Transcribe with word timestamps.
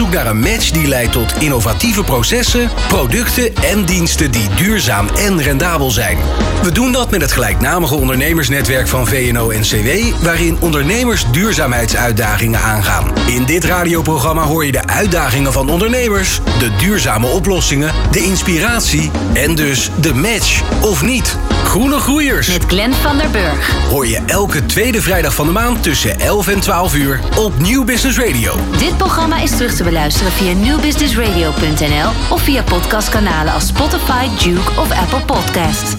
zoek 0.00 0.12
naar 0.12 0.26
een 0.26 0.40
match 0.40 0.70
die 0.70 0.86
leidt 0.86 1.12
tot 1.12 1.32
innovatieve 1.38 2.04
processen, 2.04 2.70
producten 2.88 3.54
en 3.56 3.84
diensten 3.84 4.30
die 4.30 4.48
duurzaam 4.56 5.08
en 5.08 5.42
rendabel 5.42 5.90
zijn. 5.90 6.18
We 6.62 6.72
doen 6.72 6.92
dat 6.92 7.10
met 7.10 7.20
het 7.20 7.32
gelijknamige 7.32 7.94
ondernemersnetwerk 7.94 8.88
van 8.88 9.06
VNO-NCW, 9.06 10.22
waarin 10.22 10.56
ondernemers 10.60 11.24
duurzaamheidsuitdagingen 11.32 12.60
aangaan. 12.60 13.12
In 13.26 13.44
dit 13.44 13.64
radioprogramma 13.64 14.42
hoor 14.42 14.64
je 14.64 14.72
de 14.72 14.86
uitdagingen 14.86 15.52
van 15.52 15.70
ondernemers, 15.70 16.40
de 16.58 16.76
duurzame 16.76 17.26
oplossingen, 17.26 17.92
de 18.10 18.20
inspiratie 18.20 19.10
en 19.32 19.54
dus 19.54 19.90
de 20.00 20.14
match 20.14 20.62
of 20.80 21.02
niet. 21.02 21.36
Groene 21.64 21.98
Groeiers 21.98 22.48
Met 22.48 22.64
Glenn 22.66 22.94
van 22.94 23.18
der 23.18 23.30
Burg. 23.30 23.88
hoor 23.88 24.06
je 24.06 24.20
elke 24.26 24.66
tweede 24.66 25.02
vrijdag 25.02 25.34
van 25.34 25.46
de 25.46 25.52
maand 25.52 25.82
tussen 25.82 26.20
11 26.20 26.48
en 26.48 26.60
12 26.60 26.94
uur 26.94 27.20
op 27.36 27.58
Nieuw 27.58 27.84
Business 27.84 28.18
Radio. 28.18 28.54
Dit 28.78 28.96
programma 28.96 29.38
is 29.42 29.50
terug 29.50 29.74
te 29.74 29.84
beluisteren 29.90 30.32
via 30.32 30.52
newbusinessradio.nl 30.52 32.10
of 32.30 32.42
via 32.42 32.62
podcastkanalen 32.62 33.52
als 33.52 33.66
Spotify, 33.66 34.26
Duke 34.44 34.70
of 34.80 34.90
Apple 34.90 35.20
Podcasts. 35.20 35.94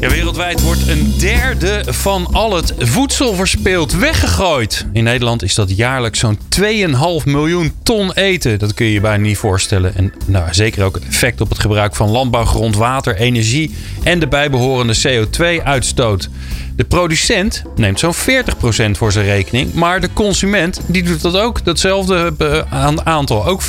Ja, 0.00 0.08
wereldwijd 0.08 0.62
wordt 0.62 0.88
een 0.88 1.14
derde 1.18 1.84
van 1.86 2.26
al 2.32 2.56
het 2.56 2.74
voedsel 2.78 3.34
verspild 3.34 3.92
weggegooid. 3.92 4.86
In 4.92 5.04
Nederland 5.04 5.42
is 5.42 5.54
dat 5.54 5.76
jaarlijks 5.76 6.18
zo'n 6.18 6.38
2,5 6.60 7.24
miljoen 7.24 7.72
ton 7.82 8.12
eten. 8.12 8.58
Dat 8.58 8.74
kun 8.74 8.86
je 8.86 8.92
je 8.92 9.00
bijna 9.00 9.22
niet 9.22 9.36
voorstellen. 9.36 9.94
En 9.94 10.12
nou, 10.26 10.54
zeker 10.54 10.84
ook 10.84 10.94
het 10.94 11.04
effect 11.04 11.40
op 11.40 11.48
het 11.48 11.58
gebruik 11.58 11.94
van 11.94 12.10
landbouwgrond, 12.10 12.76
water, 12.76 13.16
energie 13.16 13.74
en 14.02 14.18
de 14.18 14.28
bijbehorende 14.28 14.96
CO2-uitstoot. 15.08 16.28
De 16.76 16.84
producent 16.84 17.62
neemt 17.76 17.98
zo'n 17.98 18.14
40% 18.14 18.16
voor 18.90 19.12
zijn 19.12 19.24
rekening, 19.24 19.74
maar 19.74 20.00
de 20.00 20.12
consument 20.12 20.80
die 20.86 21.02
doet 21.02 21.22
dat 21.22 21.36
ook. 21.36 21.64
Datzelfde 21.64 22.32
eh, 22.38 22.60
aan- 22.70 23.06
aantal, 23.06 23.46
ook 23.46 23.62
40%. 23.62 23.66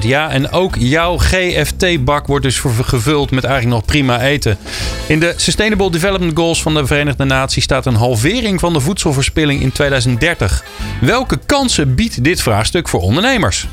Ja, 0.00 0.30
en 0.30 0.50
ook 0.50 0.76
jouw 0.78 1.16
GFT-bak 1.16 2.26
wordt 2.26 2.44
dus 2.44 2.58
gevuld 2.82 3.30
met 3.30 3.44
eigenlijk 3.44 3.74
nog 3.76 3.84
prima 3.84 4.20
eten. 4.20 4.58
In 5.06 5.20
de 5.20 5.34
Sustainable 5.36 5.90
Development 5.90 6.36
Goals 6.36 6.62
van 6.62 6.74
de 6.74 6.86
Verenigde 6.86 7.24
Naties 7.24 7.64
staat 7.64 7.86
een 7.86 7.94
halvering 7.94 8.60
van 8.60 8.72
de 8.72 8.80
voedselverspilling 8.80 9.60
in 9.62 9.72
2030. 9.72 10.64
Welke 11.00 11.38
kansen 11.46 11.94
biedt 11.94 12.24
dit 12.24 12.42
vraagstuk 12.42 12.88
voor 12.88 13.00
ondernemers? 13.00 13.66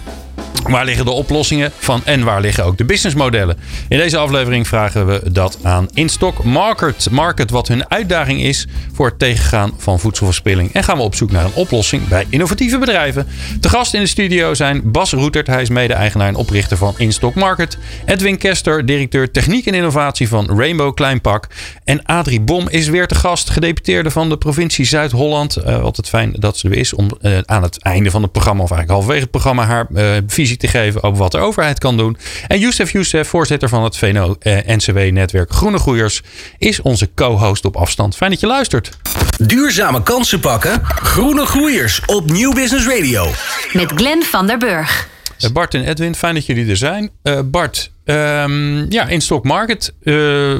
Waar 0.64 0.86
liggen 0.86 1.06
de 1.06 1.11
oplossingen 1.11 1.72
van 1.78 2.02
en 2.06 2.23
waar 2.23 2.42
liggen 2.42 2.66
ook 2.66 2.78
de 2.78 2.86
businessmodellen? 2.86 3.58
In 3.88 3.98
deze 3.98 4.17
aflevering 4.17 4.67
vragen 4.67 5.08
we 5.08 5.22
dat 5.31 5.58
aan 5.62 5.88
Instock 5.94 6.44
Market, 6.44 7.08
Market 7.12 7.50
wat 7.50 7.67
hun 7.67 7.89
uitdaging 7.89 8.42
is 8.42 8.67
voor 8.94 9.06
het 9.06 9.20
tegengaan 9.20 9.72
van 9.78 10.00
voedselverspilling. 10.00 10.73
En 10.73 10.84
gaan 10.84 10.97
we 10.97 11.03
op 11.03 11.16
zoek 11.16 11.31
naar 11.31 11.45
een 11.45 11.53
oplossing 11.53 12.08
bij 12.08 12.25
innovatieve 12.30 12.78
bedrijven. 12.78 13.28
De 13.59 13.70
gast 13.70 13.94
in 13.94 14.00
de 14.00 14.08
studio 14.08 14.53
zijn 14.53 14.92
Bas 14.92 15.12
Roetert, 15.12 15.47
hij 15.47 15.62
is 15.62 15.70
mede-eigenaar 15.70 16.28
en 16.28 16.36
oprichter 16.36 16.78
van 16.78 16.94
Instock 16.97 17.36
Market. 17.36 17.78
Edwin 18.06 18.38
Kester, 18.38 18.86
directeur 18.86 19.31
techniek 19.31 19.66
en 19.66 19.73
innovatie 19.73 20.28
van 20.28 20.58
Rainbow 20.58 20.94
Kleinpak. 20.94 21.47
En 21.84 22.06
Adrie 22.06 22.42
Bom 22.42 22.69
is 22.69 22.88
weer 22.88 23.07
te 23.07 23.16
gast, 23.16 23.50
gedeputeerde 23.50 24.12
van 24.12 24.30
de 24.30 24.38
provincie 24.38 24.85
Zuid-Holland. 24.85 25.56
Eh 25.56 25.84
altijd 25.84 26.09
fijn 26.09 26.34
dat 26.40 26.57
ze 26.57 26.69
er 26.69 26.75
is 26.75 26.94
om 26.94 27.09
eh, 27.22 27.38
aan 27.46 27.63
het 27.63 27.81
einde 27.81 28.12
van 28.12 28.22
het 28.22 28.31
programma, 28.31 28.63
of 28.63 28.72
eigenlijk 28.72 28.91
halverwege 28.91 29.22
het 29.22 29.31
programma, 29.31 29.66
haar 29.66 29.88
visie 30.28 30.44
te 30.53 30.67
geven 30.67 31.03
over 31.03 31.17
wat 31.17 31.31
de 31.31 31.38
overheid 31.38 31.79
kan 31.79 31.97
doen. 31.97 32.17
En 32.47 32.59
Youssef 32.59 32.91
Youssef, 32.91 33.28
voorzitter 33.28 33.69
van 33.69 33.83
het 33.83 33.97
VNO-NCW-netwerk 33.97 35.51
Groene 35.51 35.78
Groeiers, 35.78 36.22
is 36.57 36.81
onze 36.81 37.09
co-host 37.16 37.66
op 37.66 37.75
afstand. 37.75 38.16
Fijn 38.16 38.31
dat 38.31 38.39
je 38.39 38.47
luistert. 38.47 38.89
Duurzame 39.38 40.03
kansen 40.03 40.39
pakken? 40.39 40.81
Groene 40.85 41.45
Groeiers 41.45 42.01
op 42.06 42.31
Nieuw 42.31 42.53
Business 42.53 42.88
Radio. 42.88 43.28
Met 43.73 43.91
Glenn 43.95 44.23
van 44.23 44.47
der 44.47 44.57
Burg. 44.57 45.07
Eh, 45.39 45.50
Bart 45.50 45.73
en 45.73 45.88
Edwin, 45.88 46.16
fijn 46.16 46.33
dat 46.33 46.45
jullie 46.45 46.69
er 46.69 46.77
zijn. 46.77 47.09
Eh, 47.23 47.39
Bart, 47.45 47.91
ehm, 48.06 48.91
ja, 48.91 49.07
in 49.07 49.22
Stock 49.22 49.44
Market, 49.44 49.94
eh, 50.03 50.13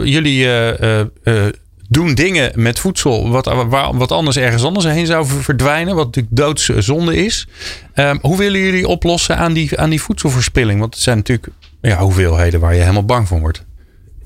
jullie 0.06 0.46
eh, 0.46 1.00
eh, 1.00 1.06
eh, 1.24 1.46
doen 1.90 2.14
dingen 2.16 2.52
met 2.56 2.80
voedsel 2.80 3.30
wat, 3.30 3.54
wat 3.94 4.12
anders 4.12 4.38
ergens 4.38 4.64
anders 4.64 4.86
heen 4.86 5.06
zou 5.06 5.26
ver- 5.26 5.44
verdwijnen, 5.44 5.96
wat 5.96 6.06
natuurlijk 6.06 6.36
doodzonde 6.36 7.16
is. 7.16 7.48
Ehm, 7.94 8.18
hoe 8.22 8.38
willen 8.38 8.60
jullie 8.60 8.88
oplossen 8.88 9.38
aan 9.38 9.54
die, 9.54 9.80
aan 9.80 9.90
die 9.90 10.02
voedselverspilling? 10.02 10.80
Want 10.80 10.94
het 10.94 11.04
zijn 11.04 11.18
natuurlijk 11.18 11.48
ja, 11.82 11.98
hoeveelheden 11.98 12.60
waar 12.60 12.74
je 12.74 12.82
helemaal 12.82 13.06
bang 13.06 13.28
van 13.28 13.40
wordt. 13.40 13.64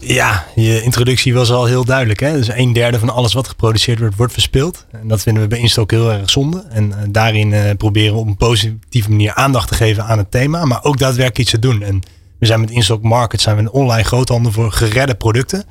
Ja, 0.02 0.46
je 0.56 0.82
introductie 0.84 1.34
was 1.34 1.52
al 1.52 1.66
heel 1.66 1.86
duidelijk. 1.86 2.20
Hè? 2.20 2.32
Dus 2.32 2.48
een 2.48 2.74
derde 2.74 3.00
van 3.00 3.10
alles 3.10 3.34
wat 3.34 3.48
geproduceerd 3.48 4.00
wordt, 4.00 4.16
wordt 4.16 4.34
verspild. 4.34 4.86
En 4.92 5.08
dat 5.08 5.22
vinden 5.22 5.44
we 5.44 5.50
bij 5.50 5.60
Instok 5.60 5.92
heel 5.92 6.12
erg 6.12 6.30
zonde. 6.30 6.66
En 6.70 6.94
eh, 6.94 6.98
daarin 7.10 7.54
eh, 7.54 7.76
proberen 7.78 8.14
we 8.14 8.20
op 8.20 8.28
een 8.28 8.38
positieve 8.38 9.10
manier 9.10 9.34
aandacht 9.34 9.68
te 9.68 9.76
geven 9.76 10.04
aan 10.04 10.18
het 10.18 10.32
thema. 10.32 10.66
Maar 10.66 10.84
ook 10.84 10.98
daadwerkelijk 10.98 11.38
iets 11.38 11.52
te 11.52 11.60
doen. 11.60 11.82
En 11.82 12.02
we 12.40 12.46
zijn 12.46 12.60
met 12.60 12.70
Instok 12.70 13.04
Market 13.04 13.42
zijn 13.42 13.56
we 13.56 13.62
een 13.62 13.72
online 13.72 14.04
groothandel 14.04 14.52
voor 14.52 14.72
geredde 14.72 15.16
producten. 15.16 15.64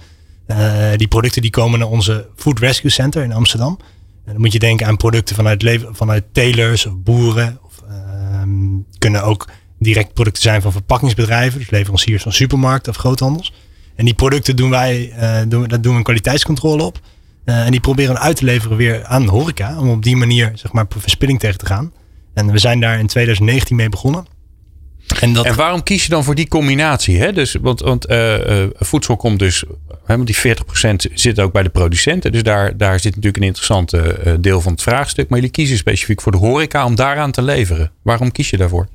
Eh, 0.49 0.91
die 0.97 1.09
producten 1.09 1.43
die 1.43 1.51
komen 1.51 1.79
naar 1.79 1.89
onze 1.89 2.29
Food 2.37 2.59
Rescue 2.59 2.91
Center 2.91 3.23
in 3.23 3.33
Amsterdam. 3.33 3.79
En 4.25 4.33
dan 4.33 4.41
moet 4.41 4.53
je 4.53 4.59
denken 4.59 4.87
aan 4.87 4.97
producten 4.97 5.37
vanuit, 5.37 5.85
vanuit 5.91 6.25
telers 6.33 6.87
of 6.87 6.97
boeren. 6.97 7.59
Of, 7.63 7.83
ehm, 7.89 8.49
kunnen 8.99 9.23
ook 9.23 9.49
direct 9.79 10.13
producten 10.13 10.43
zijn 10.43 10.63
van 10.63 10.73
verpakkingsbedrijven. 10.73 11.59
Dus 11.59 11.71
leveranciers 11.71 12.23
van 12.23 12.33
supermarkten 12.33 12.93
of 12.93 12.99
groothandels. 12.99 13.53
En 13.95 14.05
die 14.05 14.15
producten 14.15 14.57
doen 14.57 14.71
wij, 14.71 15.11
eh, 15.11 15.41
doen, 15.49 15.69
daar 15.69 15.81
doen 15.81 15.93
we 15.93 15.99
een 15.99 16.05
kwaliteitscontrole 16.05 16.83
op. 16.83 17.01
Eh, 17.45 17.65
en 17.65 17.71
die 17.71 17.81
proberen 17.81 18.15
we 18.15 18.21
uit 18.21 18.37
te 18.37 18.45
leveren 18.45 18.77
weer 18.77 19.05
aan 19.05 19.25
de 19.25 19.31
horeca. 19.31 19.79
Om 19.79 19.91
op 19.91 20.03
die 20.03 20.17
manier 20.17 20.53
zeg 20.55 20.73
maar, 20.73 20.87
verspilling 20.89 21.41
tegen 21.41 21.59
te 21.59 21.67
gaan. 21.67 21.93
En 22.35 22.53
we 22.53 22.59
zijn 22.59 22.81
daar 22.81 22.99
in 22.99 23.07
2019 23.07 23.77
mee 23.77 23.89
begonnen. 23.89 24.27
En 25.21 25.33
dat, 25.33 25.45
En 25.45 25.57
waarom 25.57 25.83
kies 25.83 26.03
je 26.03 26.09
dan 26.09 26.25
voor 26.25 26.35
die 26.35 26.49
combinatie? 26.49 27.19
Hè? 27.19 27.33
Dus, 27.33 27.57
want 27.61 27.81
want 27.81 28.07
eh, 28.07 28.63
eh, 28.63 28.71
voedsel 28.77 29.17
komt 29.17 29.39
dus, 29.39 29.65
hè, 30.05 30.17
want 30.17 30.27
die 30.27 30.37
40% 30.37 31.13
zit 31.15 31.41
ook 31.41 31.53
bij 31.53 31.63
de 31.63 31.69
producenten. 31.69 32.33
Dus 32.33 32.43
daar, 32.43 32.77
daar 32.77 33.01
zit 33.01 33.15
natuurlijk 33.15 33.37
een 33.37 33.43
interessant 33.49 33.93
eh, 33.93 34.35
deel 34.41 34.61
van 34.61 34.73
het 34.73 34.83
vraagstuk. 34.83 35.29
Maar 35.29 35.39
jullie 35.39 35.53
kiezen 35.55 35.77
specifiek 35.77 36.21
voor 36.21 36.33
de 36.33 36.39
horeca 36.39 36.85
om 36.85 36.95
daaraan 36.95 37.31
te 37.31 37.43
leveren. 37.43 37.91
Waarom 38.03 38.33
kies 38.33 38.51
je 38.51 38.57
daarvoor? 38.57 38.89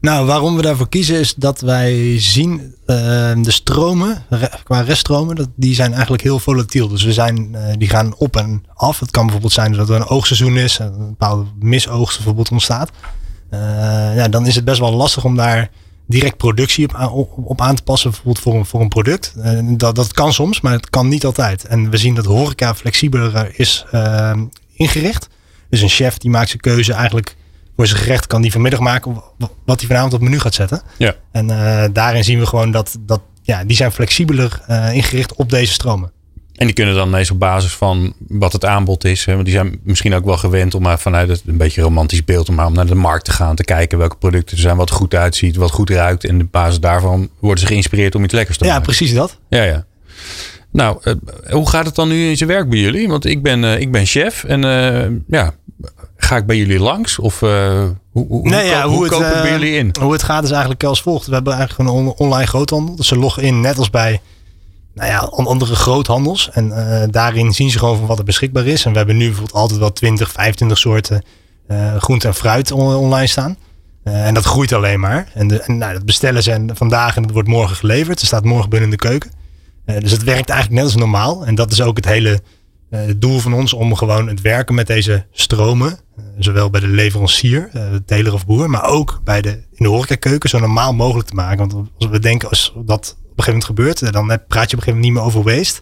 Nou, 0.00 0.26
waarom 0.26 0.56
we 0.56 0.62
daarvoor 0.62 0.88
kiezen 0.88 1.18
is 1.18 1.34
dat 1.34 1.60
wij 1.60 2.20
zien 2.20 2.74
eh, 2.86 2.96
de 3.42 3.50
stromen, 3.50 4.24
re- 4.28 4.50
qua 4.64 4.80
reststromen, 4.80 5.36
dat, 5.36 5.48
die 5.56 5.74
zijn 5.74 5.92
eigenlijk 5.92 6.22
heel 6.22 6.38
volatiel. 6.38 6.88
Dus 6.88 7.02
we 7.04 7.12
zijn, 7.12 7.54
eh, 7.54 7.74
die 7.78 7.88
gaan 7.88 8.14
op 8.16 8.36
en 8.36 8.64
af. 8.74 9.00
Het 9.00 9.10
kan 9.10 9.22
bijvoorbeeld 9.22 9.52
zijn 9.52 9.72
dat 9.72 9.88
er 9.88 9.94
een 9.96 10.06
oogseizoen 10.06 10.56
is, 10.56 10.78
en 10.78 10.86
een 10.86 11.08
bepaalde 11.08 11.44
misoogst 11.60 12.16
bijvoorbeeld 12.16 12.50
ontstaat. 12.50 12.90
Eh, 13.50 13.60
ja, 14.16 14.28
dan 14.28 14.46
is 14.46 14.54
het 14.54 14.64
best 14.64 14.78
wel 14.80 14.92
lastig 14.92 15.24
om 15.24 15.36
daar 15.36 15.70
direct 16.06 16.36
productie 16.36 16.84
op, 16.88 16.94
aan- 16.94 17.10
op, 17.10 17.30
op 17.44 17.60
aan 17.60 17.74
te 17.74 17.82
passen, 17.82 18.10
bijvoorbeeld 18.10 18.38
voor 18.44 18.54
een, 18.54 18.66
voor 18.66 18.80
een 18.80 18.88
product. 18.88 19.34
Eh, 19.42 19.58
dat, 19.76 19.94
dat 19.94 20.12
kan 20.12 20.32
soms, 20.32 20.60
maar 20.60 20.72
het 20.72 20.90
kan 20.90 21.08
niet 21.08 21.24
altijd. 21.24 21.64
En 21.64 21.90
we 21.90 21.96
zien 21.96 22.14
dat 22.14 22.24
horeca 22.24 22.74
flexibeler 22.74 23.52
is 23.58 23.84
eh, 23.90 24.40
ingericht. 24.72 25.28
Dus 25.70 25.80
een 25.80 25.88
chef 25.88 26.18
die 26.18 26.30
maakt 26.30 26.48
zijn 26.48 26.60
keuze 26.60 26.92
eigenlijk 26.92 27.36
voor 27.76 27.86
zijn 27.86 28.00
gerecht 28.00 28.26
kan 28.26 28.42
die 28.42 28.52
vanmiddag 28.52 28.80
maken 28.80 29.14
wa- 29.38 29.48
wat 29.66 29.78
hij 29.80 29.88
vanavond 29.88 30.12
op 30.14 30.20
menu 30.20 30.38
gaat 30.38 30.54
zetten. 30.54 30.82
Ja. 30.96 31.14
En 31.32 31.50
eh, 31.50 31.88
daarin 31.92 32.24
zien 32.24 32.38
we 32.38 32.46
gewoon 32.46 32.70
dat, 32.70 32.96
dat 33.00 33.20
ja, 33.42 33.64
die 33.64 33.76
zijn 33.76 33.92
flexibeler 33.92 34.60
ingericht 34.92 35.34
op 35.34 35.50
deze 35.50 35.72
stromen. 35.72 36.12
En 36.56 36.66
die 36.66 36.74
kunnen 36.74 36.94
dan 36.94 37.10
meestal 37.10 37.34
op 37.34 37.40
basis 37.40 37.72
van 37.72 38.14
wat 38.28 38.52
het 38.52 38.64
aanbod 38.64 39.04
is. 39.04 39.24
Hè? 39.24 39.32
Want 39.32 39.44
die 39.44 39.54
zijn 39.54 39.78
misschien 39.82 40.14
ook 40.14 40.24
wel 40.24 40.36
gewend 40.36 40.74
om 40.74 40.82
maar 40.82 40.98
vanuit 40.98 41.28
het 41.28 41.42
een 41.46 41.56
beetje 41.56 41.82
romantisch 41.82 42.24
beeld 42.24 42.48
om 42.48 42.54
maar 42.54 42.66
om 42.66 42.72
naar 42.72 42.86
de 42.86 42.94
markt 42.94 43.24
te 43.24 43.30
gaan. 43.32 43.54
Te 43.56 43.64
kijken 43.64 43.98
welke 43.98 44.16
producten 44.16 44.56
er 44.56 44.62
zijn, 44.62 44.76
wat 44.76 44.90
goed 44.90 45.14
uitziet, 45.14 45.56
wat 45.56 45.70
goed 45.70 45.90
ruikt. 45.90 46.24
En 46.24 46.40
op 46.40 46.46
basis 46.50 46.80
daarvan 46.80 47.28
worden 47.40 47.60
ze 47.60 47.66
geïnspireerd 47.66 48.14
om 48.14 48.24
iets 48.24 48.32
lekkers 48.34 48.58
te 48.58 48.64
Ja, 48.64 48.70
maken. 48.70 48.86
precies 48.86 49.14
dat. 49.14 49.38
Ja, 49.48 49.62
ja. 49.62 49.84
Nou, 50.72 50.98
eh, 51.02 51.14
hoe 51.52 51.68
gaat 51.68 51.86
het 51.86 51.94
dan 51.94 52.08
nu 52.08 52.28
in 52.28 52.36
zijn 52.36 52.48
werk 52.48 52.68
bij 52.68 52.78
jullie? 52.78 53.08
Want 53.08 53.24
ik 53.24 53.42
ben, 53.42 53.64
eh, 53.64 53.80
ik 53.80 53.92
ben 53.92 54.06
chef 54.06 54.44
en 54.44 54.64
eh, 54.64 55.10
ja, 55.28 55.54
ga 56.16 56.36
ik 56.36 56.46
bij 56.46 56.56
jullie 56.56 56.78
langs? 56.78 57.18
Of 57.18 57.40
hoe, 57.40 57.96
hoe, 58.12 58.48
Nee, 58.48 58.60
hoe, 58.60 58.70
ja, 58.70 58.80
ko- 58.82 58.86
hoe 58.88 58.94
hoe 58.96 59.04
het, 59.04 59.12
koop 59.12 59.22
ik 59.22 59.32
bij 59.32 59.42
eh, 59.44 59.50
jullie 59.50 59.74
in? 59.76 59.94
Hoe 60.00 60.12
het 60.12 60.22
gaat 60.22 60.44
is 60.44 60.50
eigenlijk 60.50 60.84
als 60.84 61.02
volgt. 61.02 61.26
We 61.26 61.34
hebben 61.34 61.52
eigenlijk 61.54 61.88
een 61.90 61.96
on- 61.96 62.14
online 62.16 62.46
groothandel. 62.46 62.96
Dus 62.96 63.06
ze 63.08 63.16
loggen 63.16 63.42
in 63.42 63.60
net 63.60 63.78
als 63.78 63.90
bij 63.90 64.20
nou 64.96 65.10
ja, 65.10 65.18
an- 65.18 65.46
andere 65.46 65.74
groothandels. 65.74 66.50
En 66.52 66.72
eh, 66.72 67.08
daarin 67.10 67.52
zien 67.52 67.70
ze 67.70 67.78
gewoon 67.78 67.98
van 67.98 68.06
wat 68.06 68.18
er 68.18 68.24
beschikbaar 68.24 68.66
is. 68.66 68.84
En 68.84 68.90
we 68.92 68.96
hebben 68.98 69.16
nu 69.16 69.24
bijvoorbeeld 69.26 69.56
altijd 69.56 69.78
wel 69.80 69.92
20, 69.92 70.32
25 70.32 70.78
soorten 70.78 71.22
eh 71.66 71.96
groente 71.96 72.26
en 72.26 72.34
fruit 72.34 72.70
on- 72.72 72.94
online 72.94 73.26
staan. 73.26 73.56
en 74.04 74.34
dat 74.34 74.44
groeit 74.44 74.72
alleen 74.72 75.00
maar. 75.00 75.28
En, 75.34 75.48
de, 75.48 75.60
en 75.60 75.78
nou, 75.78 75.92
dat 75.92 76.04
bestellen 76.04 76.42
ze 76.42 76.64
vandaag 76.74 77.16
en 77.16 77.22
het 77.22 77.32
wordt 77.32 77.48
morgen 77.48 77.76
geleverd. 77.76 78.20
Er 78.20 78.26
staat 78.26 78.44
morgen 78.44 78.70
binnen 78.70 78.90
in 78.90 78.96
de 79.00 79.08
keuken. 79.08 79.30
dus 79.84 80.10
het 80.10 80.22
werkt 80.24 80.48
eigenlijk 80.50 80.80
net 80.82 80.92
als 80.92 81.00
normaal. 81.00 81.46
En 81.46 81.54
dat 81.54 81.72
is 81.72 81.80
ook 81.82 81.96
het 81.96 82.04
hele 82.06 82.40
doel 83.16 83.38
van 83.38 83.54
ons 83.54 83.72
om 83.72 83.94
gewoon 83.94 84.28
het 84.28 84.40
werken 84.40 84.74
met 84.74 84.86
deze 84.86 85.26
stromen, 85.32 85.98
zowel 86.38 86.70
bij 86.70 86.80
de 86.80 86.86
leverancier, 86.88 87.68
de 87.72 88.02
teler 88.06 88.32
of 88.32 88.46
boer, 88.46 88.70
maar 88.70 88.84
ook 88.84 89.20
bij 89.24 89.42
de, 89.42 89.50
in 89.50 89.84
de 89.84 89.88
horecakeuken 89.88 90.48
zo 90.48 90.58
normaal 90.58 90.94
mogelijk 90.94 91.28
te 91.28 91.34
maken. 91.34 91.68
Want 91.68 91.88
als 91.98 92.10
we 92.10 92.18
denken 92.18 92.48
als 92.48 92.72
dat 92.84 93.16
op 93.36 93.46
een 93.46 93.54
gegeven 93.54 93.76
moment 93.76 94.00
gebeurt, 94.00 94.12
dan 94.12 94.26
praat 94.26 94.70
je 94.70 94.76
op 94.76 94.82
een 94.86 94.94
gegeven 94.94 94.94
moment 94.94 95.04
niet 95.04 95.12
meer 95.12 95.22
over 95.22 95.42
waste. 95.42 95.80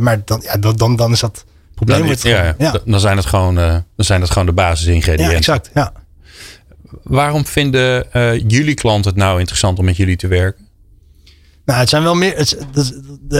maar 0.00 0.22
dan, 0.24 0.40
ja, 0.44 0.56
dan, 0.56 0.76
dan, 0.76 0.96
dan 0.96 1.12
is 1.12 1.20
dat 1.20 1.44
probleem. 1.74 2.06
Dan, 2.06 2.16
ja, 2.22 2.54
ja, 2.58 2.80
dan 2.84 3.00
zijn 3.00 3.16
het 3.16 3.26
gewoon, 3.26 3.54
dan 3.54 3.84
zijn 3.96 4.20
het 4.20 4.30
gewoon 4.30 4.46
de 4.46 4.52
basisingrediënten. 4.52 5.30
Ja, 5.30 5.36
exact. 5.36 5.70
Ja. 5.74 5.92
Waarom 7.02 7.46
vinden 7.46 8.06
jullie 8.48 8.74
klanten 8.74 9.10
het 9.10 9.20
nou 9.20 9.38
interessant 9.38 9.78
om 9.78 9.84
met 9.84 9.96
jullie 9.96 10.16
te 10.16 10.26
werken? 10.26 10.70
Nou, 11.64 11.80
het 11.80 11.88
zijn 11.88 12.02
wel 12.02 12.14
meer. 12.14 12.36
Het, 12.36 12.56
het, 12.72 13.00
de, 13.20 13.38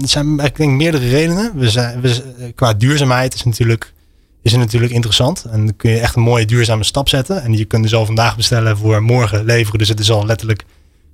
het 0.00 0.10
zijn 0.10 0.38
ik 0.38 0.56
denk 0.56 0.70
meerdere 0.70 1.08
redenen. 1.08 1.52
We 1.54 1.70
zijn, 1.70 2.00
we, 2.00 2.52
qua 2.54 2.74
duurzaamheid 2.74 3.34
is, 3.34 3.44
natuurlijk, 3.44 3.92
is 4.42 4.52
het 4.52 4.60
natuurlijk 4.60 4.92
interessant. 4.92 5.44
En 5.44 5.66
dan 5.66 5.76
kun 5.76 5.90
je 5.90 5.98
echt 5.98 6.16
een 6.16 6.22
mooie 6.22 6.44
duurzame 6.44 6.84
stap 6.84 7.08
zetten. 7.08 7.42
En 7.42 7.56
je 7.56 7.64
kunt 7.64 7.82
dus 7.82 7.94
al 7.94 8.06
vandaag 8.06 8.36
bestellen 8.36 8.76
voor 8.76 9.02
morgen 9.02 9.44
leveren. 9.44 9.78
Dus 9.78 9.88
het 9.88 10.00
is 10.00 10.10
al 10.10 10.26
letterlijk. 10.26 10.64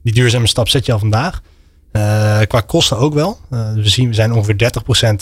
Die 0.02 0.14
duurzame 0.14 0.47
stap 0.47 0.69
zet 0.69 0.87
je 0.87 0.93
al 0.93 0.99
vandaag. 0.99 1.43
Uh, 1.93 2.41
qua 2.41 2.61
kosten 2.61 2.97
ook 2.97 3.14
wel. 3.14 3.38
Uh, 3.52 3.73
we 3.73 3.88
zien 3.88 4.08
we 4.08 4.14
zijn 4.14 4.32
ongeveer 4.32 4.70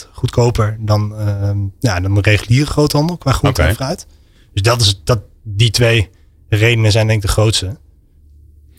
30% 0.06 0.08
goedkoper 0.12 0.76
dan, 0.80 1.14
uh, 1.19 1.50
ja, 1.78 2.00
dan 2.00 2.14
de 2.14 2.20
reguliere 2.20 2.66
groothandel 2.66 3.16
qua 3.16 3.32
groente 3.32 3.60
okay. 3.60 3.70
en 3.70 3.76
fruit. 3.76 4.06
Dus 4.52 4.62
dat 4.62 4.80
is, 4.80 5.00
dat, 5.04 5.20
die 5.42 5.70
twee 5.70 6.10
redenen 6.48 6.92
zijn 6.92 7.06
denk 7.06 7.22
ik 7.22 7.26
de 7.26 7.32
grootste. 7.32 7.76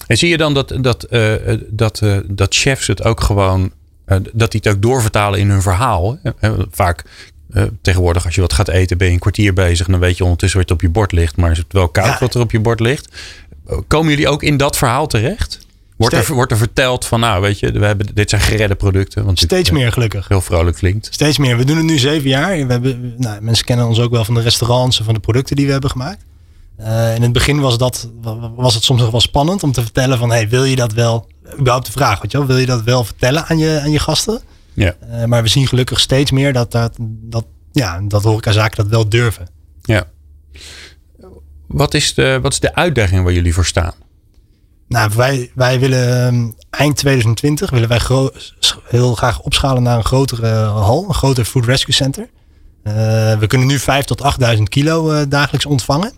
En 0.07 0.18
zie 0.18 0.30
je 0.30 0.38
dan 0.38 0.54
dat, 0.54 0.78
dat, 0.81 1.07
dat, 1.69 2.04
dat 2.25 2.56
chefs 2.56 2.88
het 2.88 3.04
ook 3.04 3.22
gewoon, 3.22 3.72
dat 4.34 4.51
die 4.51 4.62
het 4.63 4.74
ook 4.74 4.81
doorvertalen 4.81 5.40
in 5.40 5.50
hun 5.50 5.62
verhaal? 5.62 6.19
Vaak 6.72 7.06
tegenwoordig 7.81 8.25
als 8.25 8.36
je 8.36 8.42
wat 8.42 8.54
gaat 8.54 8.68
eten 8.68 8.98
ben 8.98 9.07
je 9.07 9.13
een 9.13 9.19
kwartier 9.19 9.54
bezig 9.54 9.86
en 9.86 9.92
dan 9.92 10.01
weet 10.01 10.18
je 10.18 10.24
ondertussen 10.24 10.60
wat 10.60 10.72
op 10.72 10.81
je 10.81 10.90
bord 10.90 11.12
ligt. 11.12 11.38
Maar 11.38 11.51
is 11.51 11.57
het 11.57 11.74
wel 11.74 11.90
koud 11.90 12.06
ja. 12.06 12.18
wat 12.19 12.34
er 12.34 12.42
op 12.42 12.51
je 12.51 12.60
bord 12.60 12.80
ligt? 12.80 13.16
Komen 13.88 14.10
jullie 14.10 14.28
ook 14.28 14.44
in 14.44 14.57
dat 14.57 14.78
verhaal 14.78 15.07
terecht? 15.07 15.68
Wordt 16.00 16.16
er, 16.16 16.34
wordt 16.34 16.51
er 16.51 16.57
verteld 16.57 17.06
van, 17.06 17.19
nou 17.19 17.42
weet 17.42 17.60
je, 17.60 17.72
we 17.72 17.86
hebben, 17.86 18.07
dit 18.13 18.30
zijn 18.30 18.42
geredde 18.42 18.75
producten. 18.75 19.25
Want 19.25 19.40
Steeds 19.40 19.72
meer 19.72 19.92
gelukkig. 19.92 20.28
Heel 20.28 20.42
vrolijk 20.42 20.78
klinkt. 20.78 21.07
Steeds 21.12 21.38
meer. 21.38 21.57
We 21.57 21.66
doen 21.66 21.78
het 21.78 21.86
nu 21.86 21.98
zeven 21.98 22.30
jaar. 22.30 22.66
We 22.66 22.72
hebben, 22.72 23.13
nou, 23.18 23.42
mensen 23.42 23.66
kennen 23.66 23.88
ons 23.88 24.00
ook 24.00 24.12
wel 24.12 24.25
van 24.25 24.34
de 24.34 24.42
restaurants 24.42 25.00
en 25.00 25.06
van 25.06 25.13
de 25.13 25.19
producten 25.19 25.56
die 25.56 25.66
we 25.66 25.72
hebben 25.72 25.90
gemaakt. 25.90 26.24
Uh, 26.80 27.16
in 27.16 27.22
het 27.22 27.31
begin 27.31 27.60
was, 27.60 27.78
dat, 27.78 28.10
was 28.56 28.74
het 28.74 28.84
soms 28.84 29.01
nog 29.01 29.12
wel 29.12 29.22
spannend 29.22 29.63
om 29.63 29.72
te 29.72 29.81
vertellen 29.81 30.18
van, 30.18 30.30
hey, 30.31 30.50
wil 30.50 30.63
je 30.63 30.75
dat 30.75 30.94
wel, 30.94 31.28
überhaupt 31.54 31.86
de 31.86 31.92
vraag, 31.92 32.22
weet 32.22 32.31
je 32.31 32.38
wel, 32.38 32.48
wil 32.48 32.57
je 32.57 32.66
dat 32.66 32.84
wel 32.84 33.04
vertellen 33.04 33.46
aan 33.46 33.57
je, 33.57 33.80
aan 33.84 33.92
je 33.92 34.00
gasten? 34.00 34.42
Ja. 34.74 34.96
Uh, 35.12 35.25
maar 35.25 35.44
we 35.44 35.50
zien 35.50 35.68
gelukkig 35.68 36.00
steeds 36.00 36.31
meer 36.31 36.54
dat, 36.54 36.72
dat, 36.72 36.96
dat, 37.00 37.46
ja, 37.72 38.01
dat 38.07 38.24
horecazaken 38.24 38.78
dat 38.78 38.88
wel 38.88 39.10
durven. 39.10 39.48
Ja. 39.81 40.07
Wat 41.68 41.94
is, 41.94 42.13
de, 42.13 42.40
wat 42.42 42.51
is 42.51 42.60
de 42.60 42.75
uitdaging 42.75 43.24
waar 43.24 43.34
jullie 43.34 43.54
voor 43.54 43.66
staan? 43.66 43.94
Nou, 44.89 45.12
wij, 45.15 45.51
wij 45.56 45.80
willen 45.80 46.27
um, 46.27 46.56
eind 46.69 46.95
2020 46.95 47.69
willen 47.69 47.89
wij 47.89 48.00
heel 48.83 49.15
graag 49.15 49.39
opschalen 49.39 49.83
naar 49.83 49.97
een 49.97 50.03
grotere 50.03 50.47
hal, 50.63 51.06
een 51.07 51.13
groter 51.13 51.45
food 51.45 51.65
rescue 51.65 51.94
center. 51.94 52.30
Uh, 52.83 52.94
we 53.39 53.47
kunnen 53.47 53.68
nu 53.68 53.80
5 53.80 54.06
tot 54.06 54.21
8000 54.21 54.69
kilo 54.69 55.12
uh, 55.12 55.21
dagelijks 55.30 55.65
ontvangen. 55.65 56.13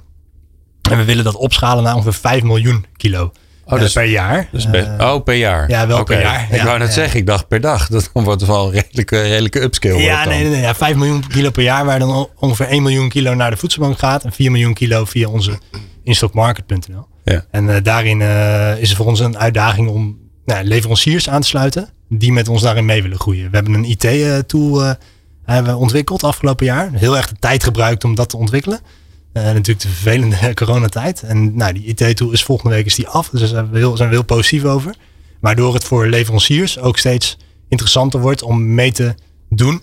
En 0.89 0.97
we 0.97 1.03
willen 1.03 1.23
dat 1.23 1.35
opschalen 1.35 1.83
naar 1.83 1.95
ongeveer 1.95 2.13
5 2.13 2.43
miljoen 2.43 2.85
kilo. 2.97 3.31
Oh, 3.65 3.79
dus, 3.79 3.93
per 3.93 4.05
jaar. 4.05 4.47
Dus 4.51 4.65
per, 4.65 4.95
oh, 4.99 5.23
per 5.23 5.35
jaar. 5.35 5.69
Ja, 5.69 5.87
wel 5.87 5.99
okay. 5.99 6.17
per 6.17 6.25
jaar. 6.25 6.47
Ik 6.51 6.61
wou 6.61 6.77
net 6.77 6.87
ja. 6.87 6.93
zeggen, 6.93 7.19
ik 7.19 7.25
dacht 7.25 7.47
per 7.47 7.61
dag. 7.61 7.87
Dat 7.89 8.09
wordt 8.13 8.45
wel 8.45 8.65
een 8.65 8.71
redelijke, 8.71 9.21
redelijke 9.21 9.61
upscale. 9.61 10.01
Ja, 10.01 10.25
nee, 10.25 10.41
nee, 10.41 10.51
nee, 10.51 10.61
ja, 10.61 10.75
5 10.75 10.95
miljoen 10.95 11.27
kilo 11.27 11.49
per 11.49 11.63
jaar, 11.63 11.85
waar 11.85 11.99
dan 11.99 12.29
ongeveer 12.35 12.67
1 12.67 12.83
miljoen 12.83 13.09
kilo 13.09 13.33
naar 13.33 13.51
de 13.51 13.57
voedselbank 13.57 13.99
gaat. 13.99 14.23
En 14.23 14.31
4 14.31 14.51
miljoen 14.51 14.73
kilo 14.73 15.05
via 15.05 15.29
onze 15.29 15.59
instockmarket.nl. 16.03 17.10
Ja. 17.23 17.45
En 17.51 17.65
uh, 17.65 17.75
daarin 17.83 18.19
uh, 18.19 18.81
is 18.81 18.87
het 18.87 18.97
voor 18.97 19.05
ons 19.05 19.19
een 19.19 19.37
uitdaging 19.37 19.89
om 19.89 20.19
nou, 20.45 20.63
leveranciers 20.63 21.29
aan 21.29 21.41
te 21.41 21.47
sluiten 21.47 21.89
die 22.09 22.31
met 22.31 22.47
ons 22.47 22.61
daarin 22.61 22.85
mee 22.85 23.01
willen 23.01 23.19
groeien. 23.19 23.49
We 23.49 23.55
hebben 23.55 23.73
een 23.73 23.97
IT-tool 23.97 24.83
uh, 24.83 24.91
hebben 25.43 25.77
ontwikkeld 25.77 26.23
afgelopen 26.23 26.65
jaar. 26.65 26.89
Heel 26.93 27.17
erg 27.17 27.29
de 27.29 27.35
tijd 27.39 27.63
gebruikt 27.63 28.03
om 28.03 28.15
dat 28.15 28.29
te 28.29 28.37
ontwikkelen. 28.37 28.79
natuurlijk 29.33 29.79
de 29.79 29.87
vervelende 29.87 30.53
coronatijd. 30.63 31.23
En 31.23 31.55
nou, 31.55 31.73
die 31.73 31.85
IT-tool 31.85 32.31
is 32.31 32.43
volgende 32.43 32.75
week 32.75 32.85
is 32.85 32.95
die 32.95 33.07
af. 33.07 33.29
Dus 33.29 33.39
daar 33.39 33.49
zijn 33.49 33.69
we, 33.69 33.77
heel, 33.77 33.97
zijn 33.97 34.09
heel 34.09 34.23
positief 34.23 34.63
over. 34.63 34.95
Waardoor 35.39 35.73
het 35.73 35.83
voor 35.83 36.07
leveranciers 36.07 36.79
ook 36.79 36.97
steeds 36.97 37.37
interessanter 37.69 38.19
wordt 38.19 38.41
om 38.41 38.73
mee 38.73 38.91
te 38.91 39.15
doen 39.49 39.81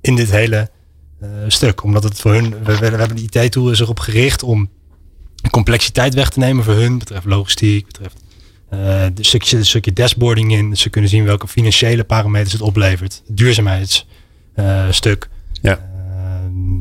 in 0.00 0.16
dit 0.16 0.30
hele 0.30 0.70
stuk. 1.46 1.82
Omdat 1.82 2.02
het 2.02 2.20
voor 2.20 2.32
hun, 2.32 2.64
we, 2.64 2.78
we 2.78 2.86
hebben 2.86 3.16
de 3.16 3.40
IT-tool 3.40 3.70
is 3.70 3.80
erop 3.80 4.00
gericht 4.00 4.42
om 4.42 4.70
complexiteit 5.50 6.14
weg 6.14 6.30
te 6.30 6.38
nemen 6.38 6.64
voor 6.64 6.74
hun. 6.74 6.98
Betreft 6.98 7.24
logistiek, 7.24 7.86
betreft 7.86 8.22
uh, 8.74 9.04
de 9.14 9.24
stukje, 9.24 9.56
de 9.56 9.64
stukje 9.64 9.92
dashboarding 9.92 10.52
in. 10.52 10.76
Ze 10.76 10.90
kunnen 10.90 11.10
zien 11.10 11.24
welke 11.24 11.48
financiële 11.48 12.04
parameters 12.04 12.52
het 12.52 12.62
oplevert. 12.62 13.22
Duurzaamheidsstuk. 13.26 14.06
Uh, 14.56 14.90
ja. 15.62 15.72
Uh, 15.72 15.78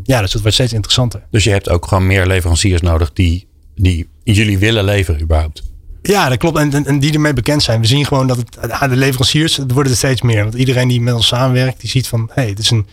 ja, 0.04 0.22
dus 0.22 0.34
het 0.34 0.42
wordt 0.42 0.56
steeds 0.56 0.74
interessanter. 0.74 1.24
Dus 1.30 1.44
je 1.44 1.50
hebt 1.50 1.69
ook 1.69 1.88
gewoon 1.88 2.08
meer 2.08 2.28
leveranciers 2.28 2.81
nodig 2.81 3.13
die, 3.13 3.48
die 3.75 4.08
jullie 4.24 4.58
willen 4.58 4.84
leveren 4.84 5.22
überhaupt. 5.22 5.63
Ja, 6.02 6.30
dat 6.30 6.38
klopt. 6.38 6.58
En, 6.58 6.74
en, 6.74 6.86
en, 6.86 7.00
die 7.00 7.13
ermee 7.13 7.34
bekend 7.34 7.63
zijn. 7.63 7.81
We 7.81 7.88
zien 7.88 8.06
gewoon 8.06 8.28
dat 8.28 8.38
het 8.38 8.72
aan 8.72 8.90
de 8.90 8.96
leveranciers, 8.96 9.58
het 9.58 9.72
worden 9.72 9.92
er 9.92 9.98
steeds 9.98 10.22
meer. 10.22 10.44
Want 10.44 10.54
iedereen 10.54 10.88
die 10.88 11.02
met 11.02 11.13
ons 11.13 11.28
samenwerkt, 11.28 11.81
die 11.81 11.90
ziet 11.90 12.08
van, 12.08 12.30
hé, 12.34 12.42
hey, 12.42 12.50
het 12.50 12.60
is 12.60 12.69
een, 12.69 12.88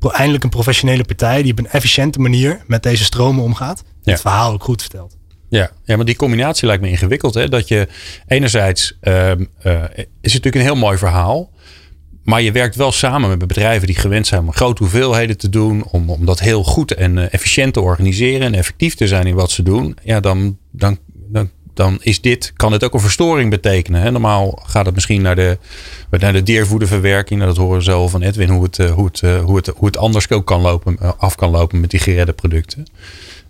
eindelijk 0.00 0.44
een 0.44 0.50
professionele 0.50 1.04
partij 1.04 1.42
die 1.42 1.52
op 1.52 1.58
een 1.58 1.68
efficiënte 1.68 2.18
manier 2.18 2.62
met 2.66 2.82
deze 2.82 3.04
stromen 3.04 3.44
omgaat 3.44 3.82
ja. 4.02 4.12
het 4.12 4.20
verhaal 4.20 4.52
ook 4.52 4.64
goed 4.64 4.80
vertelt. 4.80 5.16
Ja, 5.48 5.70
ja, 5.84 5.96
maar 5.96 6.04
die 6.04 6.16
combinatie 6.16 6.66
lijkt 6.66 6.82
me 6.82 6.88
ingewikkeld. 6.88 7.34
Hè? 7.34 7.48
Dat 7.48 7.68
je 7.68 7.88
enerzijds 8.26 8.98
uh, 9.02 9.30
uh, 9.30 9.34
is 10.20 10.32
natuurlijk 10.32 10.54
een 10.54 10.60
heel 10.60 10.76
mooi 10.76 10.98
verhaal. 10.98 11.50
Maar 12.22 12.42
je 12.42 12.52
werkt 12.52 12.76
wel 12.76 12.92
samen 12.92 13.28
met 13.28 13.38
bedrijven 13.38 13.86
die 13.86 13.96
gewend 13.96 14.26
zijn 14.26 14.40
om 14.40 14.52
grote 14.52 14.82
hoeveelheden 14.82 15.38
te 15.38 15.48
doen. 15.48 15.84
Om, 15.84 16.10
om 16.10 16.26
dat 16.26 16.40
heel 16.40 16.64
goed 16.64 16.94
en 16.94 17.16
uh, 17.16 17.32
efficiënt 17.32 17.72
te 17.72 17.80
organiseren 17.80 18.46
en 18.46 18.54
effectief 18.54 18.94
te 18.94 19.06
zijn 19.06 19.26
in 19.26 19.34
wat 19.34 19.50
ze 19.50 19.62
doen. 19.62 19.96
Ja, 20.02 20.20
dan, 20.20 20.58
dan, 20.70 20.98
dan, 21.78 21.98
is 22.00 22.20
dit, 22.20 22.52
kan 22.56 22.72
het 22.72 22.84
ook 22.84 22.94
een 22.94 23.00
verstoring 23.00 23.50
betekenen. 23.50 24.00
Hè? 24.00 24.10
Normaal 24.10 24.62
gaat 24.66 24.86
het 24.86 24.94
misschien 24.94 25.22
naar 25.22 25.36
de, 25.36 25.58
naar 26.10 26.32
de 26.32 26.42
diervoederverwerking. 26.42 27.40
Dat 27.40 27.56
horen 27.56 27.78
we 27.78 27.84
zo 27.84 28.08
van 28.08 28.22
Edwin, 28.22 28.48
hoe 28.48 28.62
het, 28.62 28.76
hoe 28.76 29.06
het, 29.06 29.20
hoe 29.20 29.56
het, 29.56 29.66
hoe 29.66 29.86
het 29.86 29.96
anders 29.96 30.30
ook 30.30 30.46
kan 30.46 30.60
lopen, 30.60 31.18
af 31.18 31.34
kan 31.34 31.50
lopen 31.50 31.80
met 31.80 31.90
die 31.90 32.00
geredde 32.00 32.32
producten. 32.32 32.86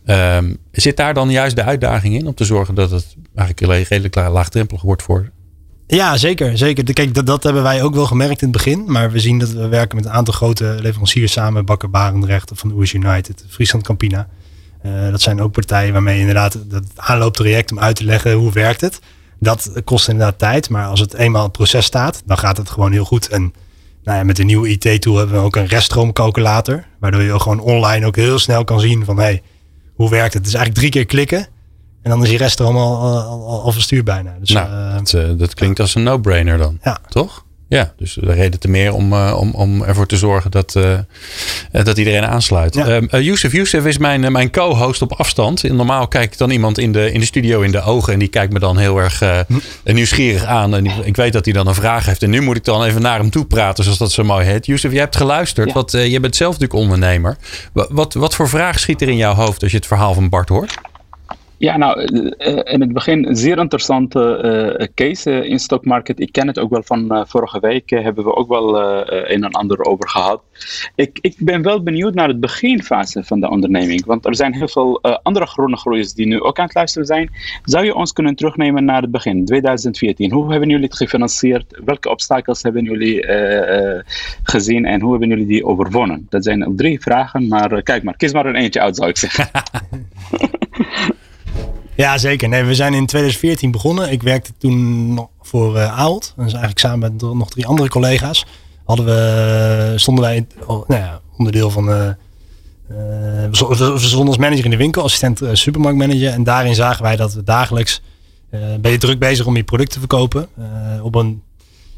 Um, 0.07 0.57
zit 0.73 0.97
daar 0.97 1.14
dan 1.14 1.31
juist 1.31 1.57
de 1.57 1.62
uitdaging 1.62 2.14
in 2.14 2.26
om 2.26 2.35
te 2.35 2.45
zorgen 2.45 2.75
dat 2.75 2.91
het 2.91 3.17
eigenlijk 3.35 3.88
redelijk 3.88 4.14
laagdrempelig 4.14 4.83
wordt 4.83 5.03
voor? 5.03 5.31
Ja, 5.87 6.17
zeker. 6.17 6.59
zeker. 6.59 6.93
Kijk, 6.93 7.14
dat, 7.14 7.26
dat 7.26 7.43
hebben 7.43 7.62
wij 7.62 7.83
ook 7.83 7.95
wel 7.95 8.07
gemerkt 8.07 8.43
in 8.43 8.49
het 8.49 8.57
begin. 8.57 8.85
Maar 8.87 9.11
we 9.11 9.21
zien 9.21 9.38
dat 9.38 9.50
we 9.50 9.69
werken 9.69 9.97
met 9.97 10.05
een 10.05 10.12
aantal 10.12 10.35
grote 10.35 10.76
leveranciers 10.81 11.33
samen. 11.33 11.64
Bakker 11.64 11.91
Barendrecht 11.91 12.50
van 12.55 12.73
Oers 12.73 12.93
United, 12.93 13.45
Friesland 13.49 13.85
Campina. 13.85 14.29
Uh, 14.83 15.11
dat 15.11 15.21
zijn 15.21 15.43
ook 15.43 15.53
partijen 15.53 15.93
waarmee 15.93 16.19
inderdaad 16.19 16.59
dat 16.71 16.85
aanlooptraject 16.97 17.71
om 17.71 17.79
uit 17.79 17.97
te 17.97 18.05
leggen 18.05 18.33
hoe 18.33 18.53
werkt 18.53 18.81
het. 18.81 19.01
Dat 19.41 19.71
kost 19.85 20.09
inderdaad 20.09 20.39
tijd. 20.39 20.71
Maar 20.71 20.87
als 20.87 21.01
het 21.01 21.15
eenmaal 21.15 21.43
het 21.43 21.53
proces 21.53 21.85
staat, 21.85 22.23
dan 22.27 22.39
gaat 22.39 22.57
het 22.57 22.71
gewoon 22.71 22.93
heel 22.93 23.05
goed. 23.05 23.29
En 23.29 23.53
nou 24.05 24.19
ja, 24.19 24.25
met 24.25 24.37
de 24.37 24.45
nieuwe 24.45 24.69
IT-tool 24.69 25.17
hebben 25.17 25.37
we 25.37 25.45
ook 25.45 25.57
een 25.57 25.67
reststroomcalculator. 25.67 26.85
Waardoor 26.99 27.23
je 27.23 27.33
ook 27.33 27.43
gewoon 27.43 27.61
online 27.61 28.07
ook 28.07 28.17
heel 28.17 28.39
snel 28.39 28.65
kan 28.65 28.81
zien 28.81 29.05
van... 29.05 29.19
Hey, 29.19 29.43
hoe 29.95 30.11
werkt 30.11 30.35
het? 30.35 30.45
Het 30.45 30.55
is 30.55 30.55
eigenlijk 30.55 30.75
drie 30.75 30.91
keer 30.91 31.07
klikken. 31.07 31.49
En 32.03 32.11
dan 32.11 32.23
is 32.23 32.29
die 32.29 32.39
rest 32.39 32.61
allemaal 32.61 32.97
al, 32.97 33.23
al, 33.23 33.63
al 33.63 33.73
verstuurd 33.73 34.05
bijna. 34.05 34.37
Dus, 34.41 34.51
nou, 34.51 34.71
uh, 34.71 34.97
dat, 34.97 35.13
uh, 35.13 35.39
dat, 35.39 35.55
klinkt 35.55 35.81
als 35.81 35.95
een 35.95 36.03
no-brainer 36.03 36.59
dan. 36.59 36.79
Ja. 36.83 36.99
Toch? 37.09 37.45
Ja, 37.69 37.93
dus 37.97 38.19
de 38.21 38.33
reden 38.33 38.61
te 38.61 38.69
meer 38.69 38.93
om, 38.93 39.13
uh, 39.13 39.37
om, 39.39 39.51
om 39.51 39.83
ervoor 39.83 40.07
te 40.07 40.17
zorgen 40.17 40.51
dat, 40.51 40.75
uh, 40.77 40.99
dat 41.85 41.99
iedereen 41.99 42.27
aansluit. 42.27 42.75
Ja. 42.75 43.01
Uh, 43.01 43.21
Youssef 43.21 43.53
Youssef 43.53 43.85
is 43.85 43.99
mijn, 43.99 44.33
mijn 44.33 44.51
co-host 44.51 45.03
op 45.03 45.13
afstand. 45.13 45.63
Normaal 45.63 46.09
kijk 46.09 46.33
ik 46.33 46.39
dan 46.39 46.51
iemand 46.51 46.79
in 46.79 46.93
de, 46.93 47.13
in 47.13 47.21
de 47.21 47.27
studio 47.27 47.61
in 47.61 47.71
de 47.71 47.83
ogen 47.83 48.13
en 48.13 48.19
die 48.19 48.29
kijkt 48.29 48.53
me 48.53 48.59
dan 48.59 48.79
heel 48.79 48.99
erg 48.99 49.19
hm. 49.19 49.55
nieuwsgierig 49.85 50.45
aan. 50.45 50.75
En 50.75 51.07
ik 51.07 51.17
weet 51.17 51.33
dat 51.33 51.45
hij 51.45 51.55
dan 51.55 51.67
een 51.67 51.75
vraag 51.75 52.07
heeft. 52.07 52.23
En 52.23 52.31
nu 52.31 52.41
moet 52.41 52.57
ik 52.57 52.65
dan 52.65 52.85
even 52.85 53.03
naar 53.03 53.19
hem 53.19 53.31
toe 53.31 53.47
praten, 53.47 53.85
zoals 53.85 53.99
dat 53.99 54.13
zo 54.13 54.25
mooi 54.25 54.47
heet. 54.47 54.67
Youssef, 54.67 54.91
jij 54.93 55.01
hebt 55.01 55.17
geluisterd. 55.17 55.69
Ja. 55.69 55.75
Wat, 55.75 55.93
je 55.93 56.21
bent 56.21 56.37
zelf 56.37 56.53
natuurlijk 56.53 56.81
ondernemer. 56.81 57.37
Wat, 57.73 57.89
wat, 57.91 58.15
wat 58.15 58.35
voor 58.35 58.49
vraag 58.49 58.79
schiet 58.79 59.03
er 59.03 59.09
in 59.09 59.17
jouw 59.17 59.35
hoofd 59.35 59.63
als 59.63 59.71
je 59.71 59.77
het 59.77 59.87
verhaal 59.87 60.15
van 60.15 60.29
Bart 60.29 60.49
hoort? 60.49 60.79
Ja, 61.59 61.77
nou, 61.77 62.00
uh, 62.00 62.61
in 62.65 62.81
het 62.81 62.93
begin 62.93 63.27
een 63.27 63.37
zeer 63.37 63.59
interessante 63.59 64.21
uh, 64.79 64.87
case 64.95 65.47
in 65.47 65.59
stock 65.59 65.85
market. 65.85 66.21
Ik 66.21 66.33
ken 66.33 66.47
het 66.47 66.59
ook 66.59 66.71
wel 66.71 66.83
van 66.83 67.27
vorige 67.29 67.61
week, 67.61 67.91
hebben 67.91 68.25
we 68.25 68.35
ook 68.35 68.49
wel 68.49 68.81
een 69.31 69.45
en 69.45 69.50
ander 69.50 69.85
over 69.85 70.09
gehad. 70.09 70.43
Ik, 70.95 71.19
ik 71.21 71.35
ben 71.38 71.62
wel 71.62 71.83
benieuwd 71.83 72.15
naar 72.15 72.29
het 72.29 72.41
beginfase 72.41 73.25
van 73.25 73.41
de 73.41 73.50
onderneming, 73.50 74.05
want 74.05 74.27
er 74.27 74.37
zijn 74.37 74.55
heel 74.55 74.69
veel 74.69 75.00
andere 75.03 75.47
groene 75.47 75.77
groeiers 75.77 76.15
die 76.15 76.27
nu 76.27 76.41
ook 76.41 76.59
aan 76.59 76.65
het 76.65 76.75
luisteren 76.75 77.07
zijn. 77.07 77.31
Zou 77.65 77.85
je 77.85 77.95
ons 77.95 78.12
kunnen 78.12 78.35
terugnemen 78.35 78.85
naar 78.85 79.03
het 79.03 79.11
begin, 79.11 79.45
2014? 79.45 80.33
Hoe 80.33 80.50
hebben 80.50 80.69
jullie 80.69 80.85
het 80.85 80.97
gefinancierd? 80.97 81.81
Welke 81.85 82.11
obstakels 82.11 82.62
hebben 82.62 82.85
jullie 82.85 83.27
gezien 84.43 84.85
en 84.85 85.00
hoe 85.00 85.11
hebben 85.11 85.29
jullie 85.29 85.47
die 85.47 85.65
overwonnen? 85.65 86.27
Dat 86.29 86.45
zijn 86.45 86.73
drie 86.77 87.00
vragen, 87.00 87.49
maar 87.49 87.83
kijk 87.83 88.03
maar, 88.03 88.17
kies 88.17 88.33
maar 88.33 88.47
een 88.47 88.57
eentje 88.57 88.81
uit, 88.81 88.97
zou 88.97 89.09
ik 89.09 89.17
zeggen. 89.17 89.50
Ja, 91.99 92.19
zeker. 92.19 92.49
Nee, 92.49 92.64
we 92.64 92.75
zijn 92.75 92.95
in 92.95 93.07
2014 93.07 93.71
begonnen. 93.71 94.11
Ik 94.11 94.23
werkte 94.23 94.52
toen 94.59 95.28
voor 95.40 95.76
uh, 95.76 95.99
Aalt. 95.99 96.33
Dus 96.37 96.45
eigenlijk 96.45 96.78
samen 96.78 96.99
met 96.99 97.23
nog 97.23 97.50
drie 97.50 97.67
andere 97.67 97.88
collega's. 97.88 98.47
Hadden 98.85 99.07
we, 99.07 99.93
stonden 99.97 100.25
wij 100.25 100.47
oh, 100.67 100.88
nou 100.88 101.00
ja, 101.00 101.21
onderdeel 101.37 101.71
van... 101.71 101.88
Uh, 101.88 102.11
we 103.50 103.99
stonden 103.99 104.26
als 104.26 104.37
manager 104.37 104.64
in 104.64 104.71
de 104.71 104.76
winkel, 104.76 105.02
assistent 105.02 105.40
supermarktmanager. 105.52 106.33
En 106.33 106.45
daarin 106.45 106.75
zagen 106.75 107.02
wij 107.02 107.17
dat 107.17 107.35
we 107.35 107.43
dagelijks... 107.43 108.02
ben 108.81 108.90
je 108.90 108.99
druk 108.99 109.19
bezig 109.19 109.47
om 109.47 109.57
je 109.57 109.64
product 109.64 109.93
te 109.93 109.99
verkopen. 109.99 110.49
op 111.02 111.14
een, 111.14 111.43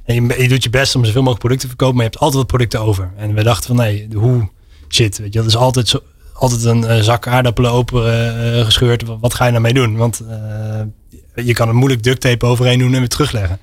en 0.05 0.15
je, 0.15 0.43
je, 0.43 0.49
doet 0.49 0.63
je 0.63 0.71
best 0.71 0.95
om 0.95 1.05
zoveel 1.05 1.23
mogelijk 1.23 1.41
producten 1.41 1.69
te 1.69 1.77
verkopen. 1.77 1.97
Maar 1.97 2.05
je 2.05 2.11
hebt 2.11 2.23
altijd 2.23 2.43
wat 2.43 2.53
producten 2.53 2.81
over. 2.81 3.13
En 3.17 3.35
we 3.35 3.43
dachten 3.43 3.67
van 3.67 3.77
nee, 3.77 4.09
hoe 4.15 4.49
zit. 4.89 5.19
Weet 5.19 5.33
je, 5.33 5.39
dat 5.39 5.49
is 5.49 5.57
altijd 5.57 5.89
zo, 5.89 6.01
altijd 6.41 6.65
een 6.65 6.83
uh, 6.83 6.99
zak 6.99 7.27
aardappelen 7.27 7.71
open 7.71 8.05
uh, 8.07 8.65
gescheurd. 8.65 9.03
Wat 9.21 9.35
ga 9.35 9.45
je 9.45 9.51
nou 9.51 9.63
mee 9.63 9.73
doen? 9.73 9.97
Want 9.97 10.23
uh, 10.23 11.45
je 11.45 11.53
kan 11.53 11.69
er 11.69 11.75
moeilijk 11.75 12.03
duct 12.03 12.21
tape 12.21 12.47
overheen 12.47 12.79
doen 12.79 12.93
en 12.93 12.99
weer 12.99 13.09
terugleggen. 13.09 13.59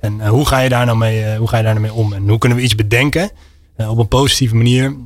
En 0.00 0.26
hoe 0.26 0.46
ga 0.46 0.58
je 0.58 0.68
daar 0.68 0.86
nou 0.86 0.98
mee, 0.98 1.36
hoe 1.36 1.48
ga 1.48 1.56
je 1.56 1.62
daar 1.62 1.74
nou 1.74 1.86
mee 1.86 1.94
om? 1.94 2.12
En 2.12 2.28
hoe 2.28 2.38
kunnen 2.38 2.58
we 2.58 2.64
iets 2.64 2.74
bedenken 2.74 3.30
op 3.76 3.98
een 3.98 4.08
positieve 4.08 4.54
manier 4.54 4.96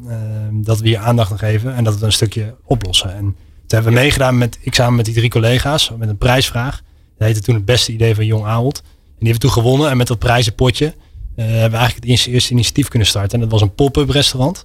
dat 0.53 0.81
we 0.81 0.89
hier 0.89 0.99
aandacht 0.99 1.33
aan 1.33 1.39
geven 1.39 1.75
en 1.75 1.85
dat 1.85 1.99
we 1.99 2.07
een 2.07 2.13
stukje 2.13 2.55
oplossen? 2.65 3.15
En 3.15 3.23
toen 3.23 3.37
hebben 3.67 3.93
we 3.93 3.99
meegedaan 3.99 4.39
met, 4.39 4.59
ik 4.61 4.75
samen 4.75 4.95
met 4.95 5.05
die 5.05 5.15
drie 5.15 5.31
collega's, 5.31 5.91
met 5.99 6.09
een 6.09 6.19
prijsvraag. 6.19 6.83
Dat 7.19 7.27
heette 7.27 7.43
toen 7.43 7.55
het 7.55 7.65
beste 7.65 7.93
idee 7.93 8.15
van 8.15 8.27
Jong 8.27 8.45
Ahold. 8.45 8.79
En 8.79 8.85
die 9.19 9.31
hebben 9.31 9.35
we 9.35 9.55
toen 9.55 9.63
gewonnen 9.63 9.91
en 9.91 9.97
met 9.97 10.07
dat 10.07 10.19
prijzenpotje 10.19 10.95
hebben 11.37 11.71
we 11.71 11.77
eigenlijk 11.77 12.07
het 12.07 12.27
eerste 12.27 12.51
initiatief 12.51 12.89
kunnen 12.89 13.09
starten. 13.09 13.33
En 13.33 13.41
dat 13.41 13.51
was 13.51 13.61
een 13.61 13.75
pop-up 13.75 14.11
restaurant. 14.11 14.65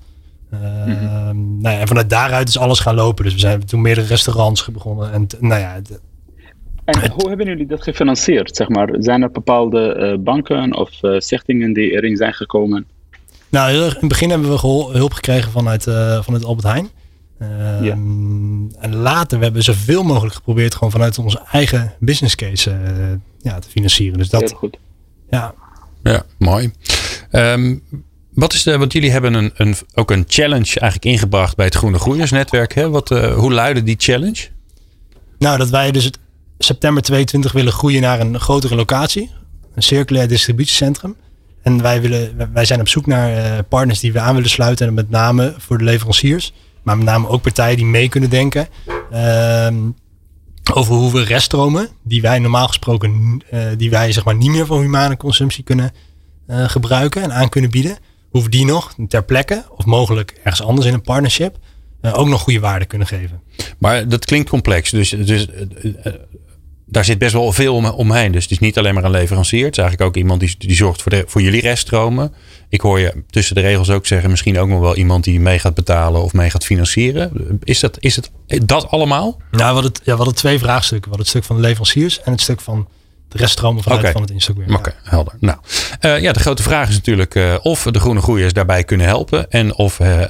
Mm 0.52 1.60
nou 1.62 1.76
ja, 1.76 1.82
en 1.82 1.88
vanuit 1.88 2.10
daaruit 2.10 2.48
is 2.48 2.58
alles 2.58 2.80
gaan 2.80 2.96
lopen. 2.96 3.24
Dus 3.24 3.34
we 3.34 3.40
zijn 3.40 3.66
toen 3.66 3.82
meerdere 3.82 4.08
restaurants 4.08 4.72
begonnen. 4.72 5.14
En 5.14 5.28
nou 5.40 5.62
ja, 5.62 5.82
en 6.86 7.12
hoe 7.12 7.28
hebben 7.28 7.48
jullie 7.48 7.66
dat 7.66 7.84
gefinancierd? 7.84 8.56
Zeg 8.56 8.70
maar? 8.70 8.90
Zijn 9.00 9.22
er 9.22 9.32
bepaalde 9.32 9.96
uh, 9.98 10.24
banken 10.24 10.76
of 10.76 11.04
uh, 11.04 11.20
stichtingen 11.20 11.74
die 11.74 11.92
erin 11.92 12.18
zijn 12.18 12.34
gekomen? 12.34 12.86
Nou, 13.50 13.74
in 13.74 13.82
het 13.82 14.08
begin 14.08 14.30
hebben 14.30 14.52
we 14.52 14.68
hulp 14.98 15.14
gekregen 15.14 15.52
vanuit, 15.52 15.88
uh, 15.88 16.24
vanuit 16.24 16.46
Albert 16.46 16.68
Heijn. 16.68 16.90
Uh, 17.42 17.48
ja. 17.82 17.92
En 18.80 18.96
later 18.96 19.38
we 19.38 19.44
hebben 19.44 19.64
zoveel 19.64 20.04
mogelijk 20.04 20.36
geprobeerd 20.36 20.74
gewoon 20.74 20.92
vanuit 20.92 21.18
onze 21.18 21.42
eigen 21.52 21.94
business 22.00 22.36
case 22.36 22.78
ja, 23.42 23.60
te 23.60 23.70
financieren. 23.70 24.18
Dus 24.18 24.30
dat, 24.30 24.42
Heel 24.42 24.58
goed. 24.58 24.78
Ja, 25.30 25.54
ja 26.04 26.24
mooi. 26.38 26.72
Um, 27.32 27.84
wat 28.34 28.54
is 28.54 28.64
de, 28.64 28.78
want 28.78 28.94
jullie 28.94 29.12
hebben 29.12 29.34
een, 29.34 29.52
een, 29.56 29.76
ook 29.94 30.12
een 30.12 30.26
challenge 30.28 30.80
eigenlijk 30.80 31.06
ingebracht 31.06 31.56
bij 31.56 31.66
het 31.66 31.76
Groene 31.76 32.00
Groeiersnetwerk. 32.00 32.74
Hè? 32.74 32.90
Wat, 32.90 33.12
uh, 33.12 33.34
hoe 33.34 33.54
luidde 33.54 33.84
die 33.84 33.96
challenge? 33.98 34.48
Nou, 35.38 35.58
dat 35.58 35.70
wij 35.70 35.92
dus 35.92 36.10
september 36.58 37.04
22 37.04 37.52
willen 37.52 37.74
groeien 37.74 38.02
naar 38.02 38.20
een 38.20 38.40
grotere 38.40 38.76
locatie. 38.76 39.30
Een 39.76 39.84
circulair 39.84 40.28
distributiecentrum. 40.28 41.16
En 41.62 41.82
wij, 41.82 42.02
willen, 42.02 42.50
wij 42.54 42.66
zijn 42.66 42.80
op 42.80 42.88
zoek 42.88 43.06
naar 43.06 43.38
uh, 43.38 43.60
partners 43.70 44.00
die 44.00 44.14
we 44.14 44.20
aan 44.20 44.36
willen 44.36 44.50
sluiten. 44.50 44.88
En 44.88 44.94
met 44.94 45.10
name 45.10 45.56
voor 45.58 45.78
de 45.78 45.84
leveranciers. 45.84 46.54
Maar 46.84 46.98
met 46.98 47.06
name 47.06 47.28
ook 47.28 47.42
partijen 47.42 47.78
die 47.78 47.86
mee 47.86 48.10
kunnen 48.10 48.30
denken. 48.30 48.68
Uh, 49.14 49.68
over 50.74 50.96
hoe 50.96 51.12
we 51.12 51.24
reststromen, 51.24 51.88
die 52.04 52.22
wij 52.22 52.40
normaal 52.40 52.68
gesproken, 52.68 53.42
uh, 53.54 53.62
die 53.78 53.90
wij 53.90 54.12
zeg 54.12 54.26
maar 54.26 54.36
niet 54.36 54.52
meer 54.52 54.66
voor 54.66 54.82
humane 54.82 55.18
consumptie 55.18 55.64
kunnen 55.64 55.92
gebruiken 56.48 57.22
en 57.22 57.34
aan 57.34 57.50
kunnen 57.50 57.72
bieden 57.72 57.98
hoe 58.32 58.44
we 58.44 58.50
die 58.50 58.66
nog 58.66 58.96
ter 59.08 59.24
plekke 59.24 59.64
of 59.76 59.86
mogelijk 59.86 60.40
ergens 60.44 60.68
anders 60.68 60.88
in 60.88 60.94
een 60.94 61.02
partnership 61.02 61.58
uh, 62.02 62.20
ook 62.20 62.28
nog 62.28 62.42
goede 62.42 62.60
waarde 62.60 62.86
kunnen 62.86 63.08
geven. 63.08 63.42
Maar 63.78 64.08
dat 64.08 64.26
klinkt 64.26 64.50
complex. 64.50 64.90
Dus, 64.90 65.10
dus 65.10 65.48
uh, 65.48 65.94
daar 66.86 67.06
zit 67.06 67.18
best 67.18 67.34
wel 67.34 67.52
veel 67.52 67.76
om, 67.76 67.86
omheen. 67.86 68.32
Dus 68.32 68.44
het 68.44 68.52
is 68.52 68.60
niet 68.60 68.78
alleen 68.78 68.94
maar 68.94 69.04
een 69.04 69.12
leverancier. 69.12 69.66
Het 69.66 69.78
is 69.78 69.84
eigenlijk 69.84 70.10
ook 70.10 70.18
iemand 70.18 70.40
die, 70.40 70.56
die 70.58 70.76
zorgt 70.76 71.02
voor, 71.02 71.12
de, 71.12 71.24
voor 71.28 71.42
jullie 71.42 71.62
reststromen. 71.62 72.34
Ik 72.70 72.82
hoor 72.82 73.00
je 73.00 73.24
tussen 73.30 73.56
de 73.56 73.62
regels 73.62 73.90
ook 73.90 74.06
zeggen, 74.06 74.30
misschien 74.30 74.60
ook 74.60 74.68
nog 74.68 74.80
wel 74.80 74.96
iemand 74.96 75.24
die 75.24 75.40
mee 75.40 75.60
gaat 75.60 75.74
betalen 75.74 76.24
of 76.24 76.34
mee 76.34 76.50
gaat 76.50 76.66
financieren. 76.66 77.60
Is 77.64 77.80
dat, 77.80 77.98
is 78.00 78.16
het 78.16 78.32
dat 78.66 78.90
allemaal? 78.90 79.42
Nou, 79.52 79.68
we 79.68 79.74
hadden, 79.74 79.92
ja, 79.94 80.12
we 80.12 80.18
hadden 80.18 80.36
twee 80.36 80.60
vraagstukken. 80.60 81.12
We 81.12 81.18
hadden 81.18 81.20
het 81.20 81.28
stuk 81.28 81.44
van 81.44 81.56
de 81.56 81.62
leveranciers 81.62 82.22
en 82.22 82.32
het 82.32 82.42
stuk 82.42 82.62
van 82.62 82.88
de 83.32 83.38
rest 83.38 83.52
stromen 83.52 83.84
vanuit 83.84 84.12
van 84.12 84.22
het 84.22 84.32
Instagram. 84.32 84.76
Oké, 84.76 84.94
helder. 85.04 85.34
Nou, 85.40 85.58
uh, 86.02 86.20
ja, 86.20 86.32
de 86.32 86.40
grote 86.40 86.64
vraag 86.64 86.90
is 86.90 86.96
natuurlijk 86.96 87.36
uh, 87.36 87.56
of 87.62 87.84
de 87.84 88.00
groene 88.00 88.22
groeiers 88.22 88.54
daarbij 88.54 88.84
kunnen 88.84 89.08
helpen. 89.08 89.52
En 89.52 89.76
of 89.76 90.00
uh, 90.00 90.22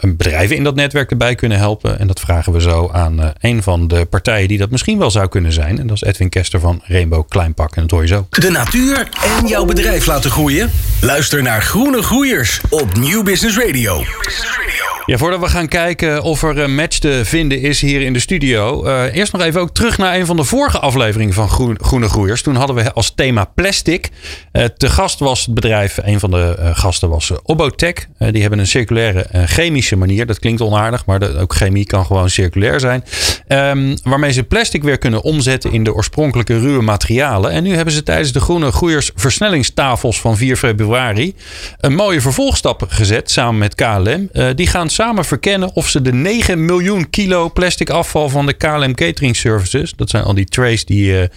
bedrijven 0.00 0.56
in 0.56 0.64
dat 0.64 0.74
netwerk 0.74 1.10
erbij 1.10 1.34
kunnen 1.34 1.58
helpen. 1.58 1.98
En 1.98 2.06
dat 2.06 2.20
vragen 2.20 2.52
we 2.52 2.60
zo 2.60 2.90
aan 2.92 3.32
een 3.40 3.62
van 3.62 3.88
de 3.88 4.04
partijen 4.04 4.48
die 4.48 4.58
dat 4.58 4.70
misschien 4.70 4.98
wel 4.98 5.10
zou 5.10 5.28
kunnen 5.28 5.52
zijn. 5.52 5.78
En 5.78 5.86
dat 5.86 5.96
is 5.96 6.02
Edwin 6.02 6.28
Kester 6.28 6.60
van 6.60 6.80
Rainbow 6.84 7.28
Kleinpak. 7.28 7.76
En 7.76 7.82
dat 7.82 7.90
hoor 7.90 8.02
je 8.02 8.08
zo. 8.08 8.26
De 8.30 8.50
natuur 8.50 9.08
en 9.38 9.46
jouw 9.46 9.64
bedrijf 9.64 10.06
laten 10.06 10.30
groeien? 10.30 10.70
Luister 11.00 11.42
naar 11.42 11.62
Groene 11.62 12.02
Groeiers 12.02 12.60
op 12.68 12.96
Nieuw 12.96 13.22
Business 13.22 13.56
Radio. 13.56 13.96
New 13.96 14.04
Business 14.22 14.56
Radio. 14.56 14.88
Ja, 15.06 15.16
voordat 15.16 15.40
we 15.40 15.48
gaan 15.48 15.68
kijken 15.68 16.22
of 16.22 16.42
er 16.42 16.58
een 16.58 16.74
match 16.74 16.98
te 16.98 17.20
vinden 17.24 17.60
is 17.60 17.80
hier 17.80 18.00
in 18.00 18.12
de 18.12 18.18
studio. 18.18 18.86
Uh, 18.86 19.14
eerst 19.14 19.32
nog 19.32 19.42
even 19.42 19.60
ook 19.60 19.74
terug 19.74 19.98
naar 19.98 20.14
een 20.14 20.26
van 20.26 20.36
de 20.36 20.44
vorige 20.44 20.78
afleveringen 20.78 21.34
van 21.34 21.48
Groene 21.80 22.08
Groeiers. 22.08 22.42
Toen 22.48 22.56
hadden 22.56 22.76
we 22.76 22.92
als 22.92 23.12
thema 23.14 23.44
plastic. 23.44 24.08
Uh, 24.52 24.64
te 24.64 24.88
gast 24.88 25.18
was 25.18 25.46
het 25.46 25.54
bedrijf, 25.54 25.98
een 26.02 26.20
van 26.20 26.30
de 26.30 26.56
uh, 26.58 26.70
gasten 26.72 27.08
was 27.08 27.32
Obotech. 27.42 27.94
die 28.18 28.40
hebben 28.40 28.58
een 28.58 28.66
circulaire 28.66 29.26
chemische 29.46 29.96
manier. 29.96 30.26
Dat 30.26 30.38
klinkt 30.38 30.60
onaardig, 30.60 31.06
maar 31.06 31.36
ook 31.36 31.54
chemie 31.54 31.86
kan 31.86 32.06
gewoon 32.06 32.30
circulair 32.30 32.80
zijn. 32.80 33.04
Um, 33.48 33.96
waarmee 34.02 34.32
ze 34.32 34.42
plastic 34.42 34.82
weer 34.82 34.98
kunnen 34.98 35.22
omzetten 35.22 35.72
in 35.72 35.84
de 35.84 35.94
oorspronkelijke 35.94 36.58
ruwe 36.58 36.82
materialen. 36.82 37.50
En 37.50 37.62
nu 37.62 37.74
hebben 37.74 37.94
ze 37.94 38.02
tijdens 38.02 38.32
de 38.32 38.40
Groene 38.40 38.70
Groeiers 38.70 39.10
versnellingstafels 39.14 40.20
van 40.20 40.36
4 40.36 40.56
februari 40.56 41.34
een 41.80 41.94
mooie 41.94 42.20
vervolgstap 42.20 42.84
gezet 42.88 43.30
samen 43.30 43.58
met 43.58 43.74
KLM. 43.74 44.30
die 44.54 44.66
gaan 44.66 44.90
samen 44.90 45.24
verkennen 45.24 45.74
of 45.74 45.88
ze 45.88 46.02
de 46.02 46.12
9 46.12 46.64
miljoen 46.64 47.10
kilo 47.10 47.50
plastic 47.50 47.90
afval 47.90 48.28
van 48.28 48.46
de 48.46 48.52
KLM 48.52 48.94
Catering 48.94 49.36
Services, 49.36 49.92
dat 49.96 50.10
zijn 50.10 50.24
al 50.24 50.34
die 50.34 50.44
trays 50.44 50.84
die 50.84 51.04
je 51.04 51.30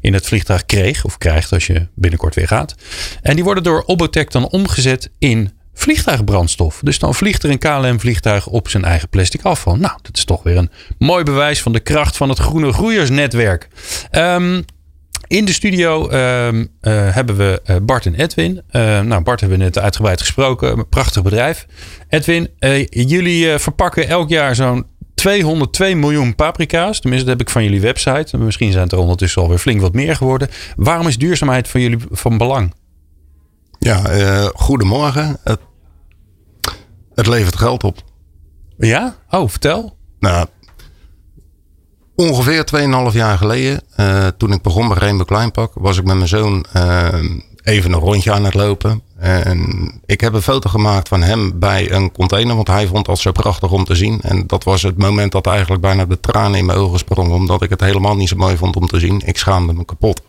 in 0.00 0.14
het 0.14 0.26
vliegtuig 0.26 0.57
kreeg 0.66 1.04
of 1.04 1.18
krijgt 1.18 1.52
als 1.52 1.66
je 1.66 1.86
binnenkort 1.94 2.34
weer 2.34 2.48
gaat. 2.48 2.74
En 3.22 3.34
die 3.34 3.44
worden 3.44 3.62
door 3.62 3.82
Obotech 3.86 4.26
dan 4.26 4.48
omgezet 4.48 5.10
in 5.18 5.52
vliegtuigbrandstof. 5.74 6.80
Dus 6.82 6.98
dan 6.98 7.14
vliegt 7.14 7.42
er 7.42 7.50
een 7.50 7.58
KLM-vliegtuig 7.58 8.46
op 8.46 8.68
zijn 8.68 8.84
eigen 8.84 9.08
plastic 9.08 9.42
afval. 9.42 9.76
Nou, 9.76 9.98
dat 10.02 10.16
is 10.16 10.24
toch 10.24 10.42
weer 10.42 10.56
een 10.56 10.70
mooi 10.98 11.24
bewijs 11.24 11.62
van 11.62 11.72
de 11.72 11.80
kracht 11.80 12.16
van 12.16 12.28
het 12.28 12.38
Groene 12.38 12.72
Groeiersnetwerk. 12.72 13.68
Um, 14.12 14.64
in 15.26 15.44
de 15.44 15.52
studio 15.52 16.10
uh, 16.10 16.52
uh, 16.52 16.62
hebben 16.82 17.36
we 17.36 17.62
uh, 17.66 17.76
Bart 17.82 18.06
en 18.06 18.14
Edwin. 18.14 18.62
nou, 18.72 19.22
Bart 19.22 19.40
hebben 19.40 19.58
we 19.58 19.64
net 19.64 19.78
uitgebreid 19.78 20.20
gesproken. 20.20 20.78
Een 20.78 20.88
prachtig 20.88 21.22
bedrijf. 21.22 21.66
Edwin, 22.08 22.48
jullie 22.90 23.58
verpakken 23.58 24.08
elk 24.08 24.28
jaar 24.28 24.54
zo'n 24.54 24.86
202 25.18 25.94
miljoen 25.94 26.34
paprika's. 26.34 27.00
Tenminste, 27.00 27.28
dat 27.28 27.38
heb 27.38 27.46
ik 27.46 27.52
van 27.52 27.64
jullie 27.64 27.80
website. 27.80 28.38
Misschien 28.38 28.72
zijn 28.72 28.84
het 28.84 28.92
er 28.92 28.98
ondertussen 28.98 29.42
alweer 29.42 29.58
flink 29.58 29.80
wat 29.80 29.92
meer 29.94 30.16
geworden. 30.16 30.48
Waarom 30.76 31.06
is 31.06 31.18
duurzaamheid 31.18 31.68
voor 31.68 31.80
jullie 31.80 31.98
van 32.10 32.38
belang? 32.38 32.74
Ja, 33.78 34.00
goedemorgen. 34.54 35.36
Het, 35.44 35.60
het 37.14 37.26
levert 37.26 37.56
geld 37.56 37.84
op. 37.84 37.98
Ja? 38.76 39.16
Oh, 39.30 39.48
vertel. 39.48 39.96
Nou, 40.20 40.46
Ongeveer 42.18 42.64
2,5 43.10 43.16
jaar 43.16 43.38
geleden, 43.38 43.82
uh, 43.96 44.26
toen 44.26 44.52
ik 44.52 44.62
begon 44.62 44.88
bij 44.88 44.96
Rainbow 44.96 45.26
Kleinpak, 45.26 45.72
was 45.74 45.98
ik 45.98 46.04
met 46.04 46.16
mijn 46.16 46.28
zoon 46.28 46.66
uh, 46.76 47.08
even 47.68 47.92
een 47.92 47.98
rondje 47.98 48.32
aan 48.32 48.44
het 48.44 48.54
lopen. 48.54 49.02
En 49.18 49.92
ik 50.06 50.20
heb 50.20 50.32
een 50.32 50.42
foto 50.42 50.70
gemaakt 50.70 51.08
van 51.08 51.22
hem 51.22 51.58
bij 51.58 51.92
een 51.92 52.12
container, 52.12 52.54
want 52.54 52.68
hij 52.68 52.86
vond 52.86 53.06
dat 53.06 53.18
zo 53.18 53.32
prachtig 53.32 53.70
om 53.70 53.84
te 53.84 53.94
zien. 53.94 54.20
En 54.20 54.46
dat 54.46 54.64
was 54.64 54.82
het 54.82 54.98
moment 54.98 55.32
dat 55.32 55.46
eigenlijk 55.46 55.82
bijna 55.82 56.04
de 56.04 56.20
tranen 56.20 56.58
in 56.58 56.66
mijn 56.66 56.78
ogen 56.78 56.98
sprongen, 56.98 57.34
omdat 57.34 57.62
ik 57.62 57.70
het 57.70 57.80
helemaal 57.80 58.16
niet 58.16 58.28
zo 58.28 58.36
mooi 58.36 58.56
vond 58.56 58.76
om 58.76 58.86
te 58.86 58.98
zien. 58.98 59.22
Ik 59.24 59.38
schaamde 59.38 59.72
me 59.72 59.84
kapot. 59.84 60.22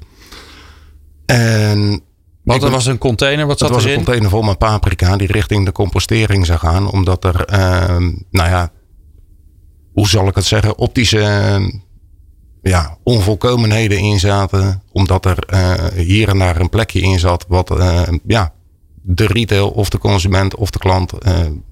En 1.25 2.01
wat 2.43 2.63
er 2.63 2.69
was 2.69 2.85
een 2.85 2.97
container, 2.97 3.47
wat 3.47 3.59
zat 3.59 3.69
erin? 3.69 3.81
Het 3.81 3.85
was 3.85 3.95
een 3.95 4.03
container 4.03 4.29
vol 4.29 4.41
met 4.41 4.57
paprika 4.57 5.17
die 5.17 5.31
richting 5.31 5.65
de 5.65 5.71
compostering 5.71 6.45
zou 6.45 6.59
gaan, 6.59 6.91
omdat 6.91 7.23
er, 7.23 7.53
uh, 7.53 8.07
nou 8.31 8.49
ja, 8.49 8.71
hoe 9.93 10.07
zal 10.07 10.27
ik 10.27 10.35
het 10.35 10.45
zeggen, 10.45 10.77
optische 10.77 11.81
ja, 12.61 12.97
onvolkomenheden 13.03 13.97
in 13.97 14.19
zaten. 14.19 14.81
Omdat 14.91 15.25
er 15.25 15.37
hier 15.95 16.29
en 16.29 16.39
daar 16.39 16.59
een 16.59 16.69
plekje 16.69 17.01
in 17.01 17.19
zat 17.19 17.45
wat 17.47 17.75
ja, 18.27 18.53
de 19.01 19.25
retail 19.25 19.69
of 19.69 19.89
de 19.89 19.97
consument 19.97 20.55
of 20.55 20.69
de 20.69 20.79
klant 20.79 21.13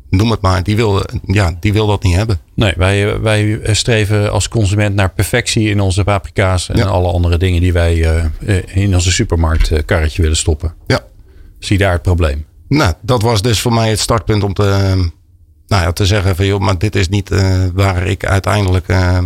noem 0.10 0.32
het 0.32 0.42
maar, 0.42 0.64
die 0.64 0.76
wil, 0.76 1.04
ja, 1.26 1.58
die 1.60 1.74
wil 1.74 1.88
dat 1.88 2.04
niet 2.04 2.16
hebben. 2.16 2.40
Nee, 2.56 2.74
wij, 2.78 3.20
wij 3.20 3.60
streven 3.64 4.32
als 4.32 4.48
consument 4.48 4.96
naar 4.96 5.14
perfectie 5.14 5.70
in 5.70 5.80
onze 5.80 6.04
paprika's 6.04 6.70
en 6.70 6.88
alle 6.88 7.12
andere 7.12 7.38
dingen 7.38 7.62
die 7.62 7.74
wij 7.74 8.24
uh, 8.40 8.62
in 8.66 8.94
onze 8.94 9.12
supermarktkarretje 9.12 10.22
willen 10.22 10.38
stoppen. 10.38 10.74
Ja. 10.88 11.00
Zie 11.60 11.78
daar 11.78 11.92
het 11.92 12.02
probleem? 12.02 12.46
Nou, 12.68 12.94
dat 13.02 13.22
was 13.22 13.42
dus 13.42 13.62
voor 13.62 13.74
mij 13.74 13.90
het 13.90 14.00
startpunt 14.00 14.44
om 14.44 14.54
te, 14.54 14.64
nou 15.68 15.84
ja, 15.84 15.92
te 15.92 16.06
zeggen 16.06 16.36
van 16.36 16.46
joh, 16.46 16.60
maar 16.60 16.78
dit 16.78 16.96
is 16.96 17.10
niet 17.10 17.32
uh, 17.32 17.66
waar 17.74 18.08
ik 18.08 18.26
uiteindelijk 18.26 18.88
uh, 18.88 19.20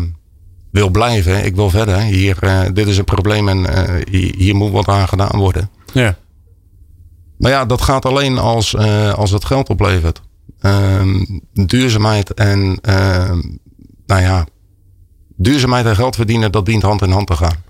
wil 0.71 0.89
blijven. 0.89 1.45
Ik 1.45 1.55
wil 1.55 1.69
verder. 1.69 1.99
Hier, 1.99 2.37
dit 2.73 2.87
is 2.87 2.97
een 2.97 3.03
probleem 3.03 3.49
en 3.49 3.65
hier, 4.09 4.35
hier, 4.37 4.55
moet 4.55 4.71
wat 4.71 4.87
aan 4.87 5.07
gedaan 5.07 5.39
worden. 5.39 5.69
Ja. 5.93 6.17
Maar 7.37 7.51
ja, 7.51 7.65
dat 7.65 7.81
gaat 7.81 8.05
alleen 8.05 8.37
als, 8.37 8.77
als 9.15 9.31
het 9.31 9.45
geld 9.45 9.69
oplevert. 9.69 10.21
Ehm, 10.59 11.25
duurzaamheid 11.53 12.33
en 12.33 12.77
ehm, 12.81 13.41
nou 14.05 14.21
ja, 14.21 14.45
duurzaamheid 15.35 15.85
en 15.85 15.95
geld 15.95 16.15
verdienen, 16.15 16.51
dat 16.51 16.65
dient 16.65 16.83
hand 16.83 17.01
in 17.01 17.11
hand 17.11 17.27
te 17.27 17.35
gaan. 17.35 17.63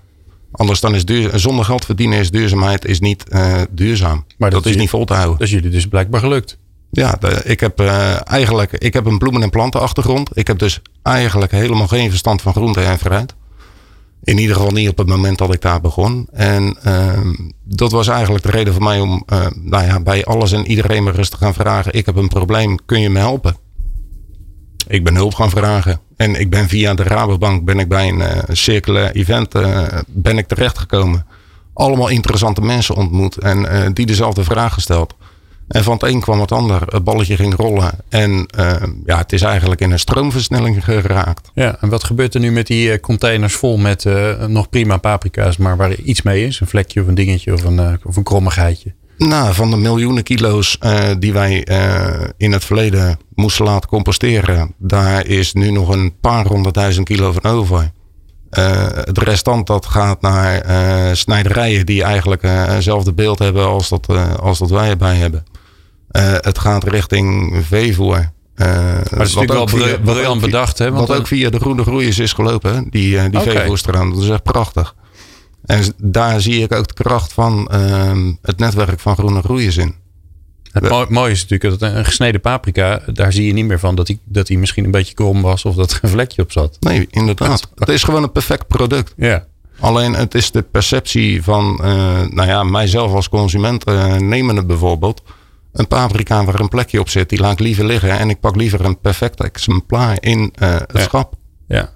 Anders 0.52 0.80
dan 0.80 0.96
is 0.96 1.06
duur, 1.06 1.40
zonder 1.40 1.66
geld 1.66 1.86
verdienen 1.86 2.20
is 2.20 2.32
duurzaamheid 2.32 2.86
is 2.86 3.00
niet 3.00 3.24
uh, 3.30 3.62
duurzaam. 3.70 4.26
Maar 4.38 4.50
dat, 4.50 4.66
is 4.66 4.76
niet 4.76 4.90
vol 4.90 5.06
te 5.06 5.14
houden. 5.14 5.38
Dat 5.38 5.48
is 5.48 5.54
jullie 5.54 5.70
dus 5.70 5.88
blijkbaar 5.88 6.20
gelukt. 6.20 6.58
Ja, 6.92 7.20
ik 7.44 7.60
heb 7.60 7.82
uh, 7.82 8.30
eigenlijk 8.32 8.72
ik 8.72 8.94
heb 8.94 9.06
een 9.06 9.18
bloemen- 9.18 9.42
en 9.42 9.50
plantenachtergrond. 9.50 10.38
Ik 10.38 10.48
heb 10.48 10.60
dus 10.60 10.82
eigenlijk 11.04 11.52
helemaal 11.52 11.88
geen 11.88 12.10
verstand 12.10 12.42
van 12.42 12.54
groente 12.54 12.82
en 12.82 13.00
fruit. 13.00 13.36
In 14.24 14.38
ieder 14.38 14.56
geval 14.56 14.72
niet 14.72 14.90
op 14.90 14.98
het 14.98 15.08
moment 15.08 15.38
dat 15.38 15.54
ik 15.54 15.62
daar 15.62 15.82
begon. 15.82 16.28
En 16.32 16.78
uh, 16.88 17.20
dat 17.64 17.92
was 17.92 18.08
eigenlijk 18.08 18.44
de 18.44 18.52
reden 18.52 18.74
voor 18.74 18.84
mij 18.84 19.00
om 19.00 19.24
uh, 19.34 19.46
nou 19.56 19.86
ja, 19.86 20.00
bij 20.00 20.26
alles 20.26 20.52
en 20.52 20.68
iedereen 20.68 21.04
maar 21.04 21.16
rustig 21.16 21.40
gaan 21.40 21.54
vragen. 21.54 21.94
Ik 21.94 22.06
heb 22.06 22.16
een 22.16 22.28
probleem, 22.28 22.78
kun 22.86 23.02
je 23.02 23.10
me 23.10 23.20
helpen? 23.20 23.58
Ik 24.88 25.04
ben 25.04 25.16
hulp 25.16 25.34
gaan 25.34 25.50
vragen. 25.50 26.00
En 26.16 26.40
ik 26.40 26.50
ben 26.50 26.68
via 26.68 26.94
de 26.94 27.04
Rabobank 27.04 27.66
ben 27.66 27.80
ik 27.80 27.88
bij 27.88 28.08
een 28.08 28.20
uh, 28.20 28.28
circulair 28.48 29.12
event 29.12 29.52
ben 30.08 30.38
ik 30.38 30.48
terechtgekomen. 30.48 31.26
Allemaal 31.74 32.08
interessante 32.08 32.62
mensen 32.62 32.96
ontmoet 32.96 33.38
en 33.38 33.94
die 33.94 34.06
dezelfde 34.06 34.44
vraag 34.44 34.74
gesteld. 34.74 35.16
En 35.72 35.84
van 35.84 35.94
het 35.94 36.04
een 36.04 36.20
kwam 36.20 36.40
het 36.40 36.52
ander. 36.52 36.82
Het 36.86 37.04
balletje 37.04 37.36
ging 37.36 37.56
rollen. 37.56 37.92
En 38.10 38.32
uh, 38.58 38.74
ja, 39.06 39.18
het 39.18 39.34
is 39.34 39.42
eigenlijk 39.42 39.82
in 39.82 39.92
een 39.92 40.00
stroomversnelling 40.00 40.84
geraakt. 40.84 41.52
Ja, 41.54 41.78
en 41.82 41.90
wat 41.90 42.04
gebeurt 42.04 42.34
er 42.34 42.40
nu 42.40 42.52
met 42.52 42.68
die 42.68 42.92
eh, 42.92 43.00
containers 43.00 43.54
vol 43.54 43.78
met 43.78 44.04
uh, 44.04 44.46
nog 44.46 44.70
prima 44.70 44.98
paprika's, 44.98 45.58
maar 45.58 45.78
waar 45.78 45.96
iets 45.96 46.22
mee 46.22 46.46
is? 46.46 46.60
Een 46.60 46.68
vlekje 46.68 47.02
of 47.02 47.08
een 47.08 47.16
dingetje 47.16 47.54
of 47.54 47.64
een, 47.64 47.76
uh, 47.76 47.94
of 48.04 48.16
een 48.16 48.24
krommigheidje? 48.24 48.94
Nou, 49.18 49.54
van 49.54 49.70
de 49.70 49.78
miljoenen 49.78 50.24
kilo's 50.24 50.78
die 51.20 51.34
wij 51.34 51.68
in 52.38 52.52
het 52.52 52.66
verleden 52.66 53.20
moesten 53.36 53.66
laten 53.66 53.90
composteren, 53.90 54.74
daar 54.78 55.26
is 55.26 55.54
nu 55.54 55.72
nog 55.72 55.90
een 55.90 56.14
paar 56.22 56.46
honderdduizend 56.46 57.06
kilo 57.06 57.32
van 57.32 57.52
over. 57.52 57.92
het 58.50 59.18
restant 59.18 59.68
dat 59.68 59.86
gaat 59.86 60.22
naar 60.22 60.66
snijderijen 61.16 61.86
die 61.86 62.04
eigenlijk 62.04 62.42
hetzelfde 62.42 63.14
beeld 63.14 63.40
hebben 63.40 63.66
als 63.66 63.90
dat, 63.90 64.08
als 64.40 64.60
dat 64.60 64.70
wij 64.70 64.90
erbij 64.90 65.16
hebben. 65.16 65.44
Uh, 66.12 66.34
het 66.38 66.60
gaat 66.60 66.84
richting 66.84 67.56
veevoer. 67.68 68.32
Uh, 68.56 68.68
maar 68.68 69.04
dat 69.10 69.28
is 69.28 69.36
natuurlijk 69.36 69.70
wel 69.70 70.00
briljant 70.00 70.42
bedacht. 70.42 70.78
Hè? 70.78 70.92
Want 70.92 71.08
wat 71.08 71.18
ook 71.18 71.28
via 71.28 71.50
de 71.50 71.60
Groene 71.60 71.84
Groeiers 71.84 72.20
is 72.20 72.34
gelopen, 72.34 72.88
die, 72.90 73.16
uh, 73.16 73.22
die 73.22 73.40
okay. 73.40 73.68
Dat 73.68 74.18
is 74.18 74.30
echt 74.30 74.44
prachtig. 74.44 74.96
En 75.66 75.84
daar 75.98 76.42
zie 76.42 76.64
ik 76.64 76.74
ook 76.74 76.88
de 76.88 77.04
kracht 77.04 77.34
van 77.34 77.72
uh, 77.74 78.12
het 78.42 78.58
netwerk 78.58 79.00
van 79.00 79.16
Groene 79.16 79.42
Groeiers 79.42 79.78
in. 79.78 79.96
Het 80.72 81.10
mooie 81.10 81.32
is 81.32 81.46
natuurlijk 81.48 81.80
dat 81.80 81.92
een 81.92 82.06
gesneden 82.06 82.42
paprika, 82.42 83.02
daar 83.14 83.34
zie 83.34 83.46
je 83.46 83.54
niet 83.54 83.66
meer 83.66 83.80
van 83.80 83.96
dat 83.96 84.08
hij 84.08 84.20
dat 84.24 84.50
misschien 84.50 84.86
een 84.86 84.92
beetje 84.92 85.14
krom 85.14 85.42
was 85.42 85.66
of 85.66 85.76
dat 85.76 85.92
er 85.92 86.00
een 86.02 86.10
vlekje 86.10 86.42
op 86.42 86.52
zat. 86.52 86.78
Nee, 86.80 87.08
inderdaad. 87.10 87.70
Het 87.76 87.90
is 87.90 88.04
gewoon 88.04 88.24
een 88.24 88.32
perfect 88.32 88.68
product. 88.68 89.14
Ja. 89.18 89.46
Alleen 89.80 90.14
het 90.14 90.36
is 90.36 90.52
de 90.52 90.62
perceptie 90.62 91.44
van, 91.44 91.76
nou 92.32 92.46
ja, 92.48 92.64
mijzelf 92.64 93.14
als 93.14 93.30
consument 93.30 93.86
nemen 94.20 94.56
het 94.56 94.68
bijvoorbeeld 94.68 95.22
een 95.74 95.88
paprika 95.88 96.46
waar 96.46 96.60
een 96.60 96.70
plekje 96.70 97.00
op 97.00 97.10
zit, 97.10 97.30
die 97.30 97.40
laat 97.40 97.52
ik 97.52 97.60
liever 97.60 97.86
liggen. 97.86 98.20
En 98.20 98.30
ik 98.30 98.40
pak 98.40 98.56
liever 98.56 98.86
een 98.86 99.00
perfect 99.00 99.42
exemplaar 99.42 100.18
in 100.20 100.40
uh, 100.40 100.74
het 100.74 100.92
ja. 100.94 101.02
schap. 101.02 101.34
Ja. 101.68 101.90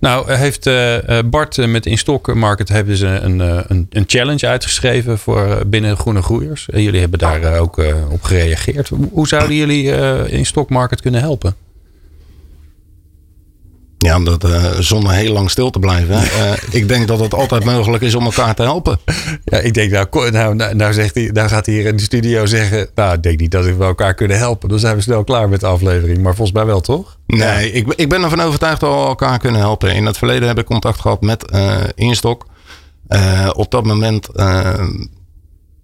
Nou, 0.00 0.32
heeft 0.32 0.66
uh, 0.66 0.98
Bart 1.24 1.66
met 1.66 1.86
Instock 1.86 2.34
Market 2.34 2.68
hebben 2.68 2.96
ze 2.96 3.06
een, 3.06 3.38
een, 3.70 3.86
een 3.90 4.04
challenge 4.06 4.46
uitgeschreven 4.46 5.18
voor 5.18 5.62
binnen 5.66 5.96
Groene 5.96 6.22
Groeiers. 6.22 6.68
En 6.68 6.82
jullie 6.82 7.00
hebben 7.00 7.18
daar 7.18 7.58
ook 7.58 7.82
op 8.10 8.22
gereageerd. 8.22 8.90
Hoe 9.12 9.28
zouden 9.28 9.56
jullie 9.56 9.84
in 10.30 10.46
Stock 10.46 10.70
Market 10.70 11.00
kunnen 11.00 11.20
helpen? 11.20 11.54
Ja, 13.98 14.16
om 14.16 14.24
dat, 14.24 14.44
uh, 14.44 14.64
zonder 14.78 15.12
heel 15.12 15.32
lang 15.32 15.50
stil 15.50 15.70
te 15.70 15.78
blijven. 15.78 16.14
Uh, 16.14 16.52
ik 16.80 16.88
denk 16.88 17.08
dat 17.08 17.20
het 17.20 17.34
altijd 17.34 17.64
mogelijk 17.64 18.02
is 18.02 18.14
om 18.14 18.24
elkaar 18.24 18.54
te 18.54 18.62
helpen. 18.62 18.98
Ja, 19.44 19.58
ik 19.58 19.74
denk, 19.74 19.90
nou, 19.90 20.30
nou, 20.30 20.54
nou, 20.54 20.74
nou, 20.74 20.92
zegt 20.92 21.14
hij, 21.14 21.30
nou 21.32 21.48
gaat 21.48 21.66
hij 21.66 21.74
hier 21.74 21.86
in 21.86 21.96
de 21.96 22.02
studio 22.02 22.46
zeggen... 22.46 22.88
nou, 22.94 23.14
ik 23.14 23.22
denk 23.22 23.40
niet 23.40 23.50
dat 23.50 23.64
we 23.64 23.84
elkaar 23.84 24.14
kunnen 24.14 24.38
helpen. 24.38 24.68
Dan 24.68 24.78
zijn 24.78 24.96
we 24.96 25.02
snel 25.02 25.24
klaar 25.24 25.48
met 25.48 25.60
de 25.60 25.66
aflevering. 25.66 26.22
Maar 26.22 26.34
volgens 26.34 26.56
mij 26.56 26.66
wel, 26.66 26.80
toch? 26.80 27.18
Nee, 27.26 27.72
ik, 27.72 27.92
ik 27.94 28.08
ben 28.08 28.22
ervan 28.22 28.40
overtuigd 28.40 28.80
dat 28.80 28.90
we 28.90 29.06
elkaar 29.06 29.38
kunnen 29.38 29.60
helpen. 29.60 29.94
In 29.94 30.06
het 30.06 30.18
verleden 30.18 30.48
heb 30.48 30.58
ik 30.58 30.64
contact 30.64 31.00
gehad 31.00 31.20
met 31.20 31.52
uh, 31.54 31.76
Instok. 31.94 32.46
op 33.52 33.70
dat 33.70 33.84
moment 33.84 34.28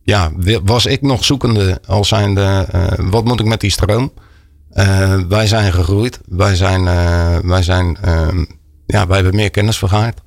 ja, 0.02 0.32
was 0.64 0.86
ik 0.86 1.02
nog 1.02 1.24
zoekende 1.24 1.80
als 1.86 2.08
zijnde... 2.08 2.66
wat 2.98 3.24
moet 3.24 3.40
ik 3.40 3.46
met 3.46 3.60
die 3.60 3.70
stroom? 3.70 4.12
Uh, 4.74 5.20
wij 5.28 5.46
zijn 5.46 5.72
gegroeid. 5.72 6.20
Wij 6.28 6.56
zijn, 6.56 6.80
uh, 6.80 7.36
wij 7.38 7.62
zijn, 7.62 7.98
uh, 8.04 8.28
ja, 8.86 9.06
wij 9.06 9.16
hebben 9.16 9.34
meer 9.34 9.50
kennis 9.50 9.78
vergaard. 9.78 10.20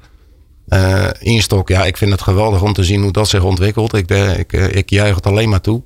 Uh, 0.68 1.08
Instok, 1.20 1.70
ja, 1.70 1.86
ik 1.86 1.98
vind 1.98 2.12
het 2.12 2.22
geweldig 2.22 2.62
om 2.62 2.74
te 2.74 2.84
zien 2.84 3.02
hoe 3.02 3.12
dat 3.12 3.28
zich 3.28 3.44
ontwikkelt. 3.44 3.94
Ik, 3.94 4.10
ik, 4.12 4.54
ik 4.54 4.90
juich 4.90 5.16
het 5.16 5.26
alleen 5.26 5.50
maar 5.50 5.62
toe. 5.62 5.84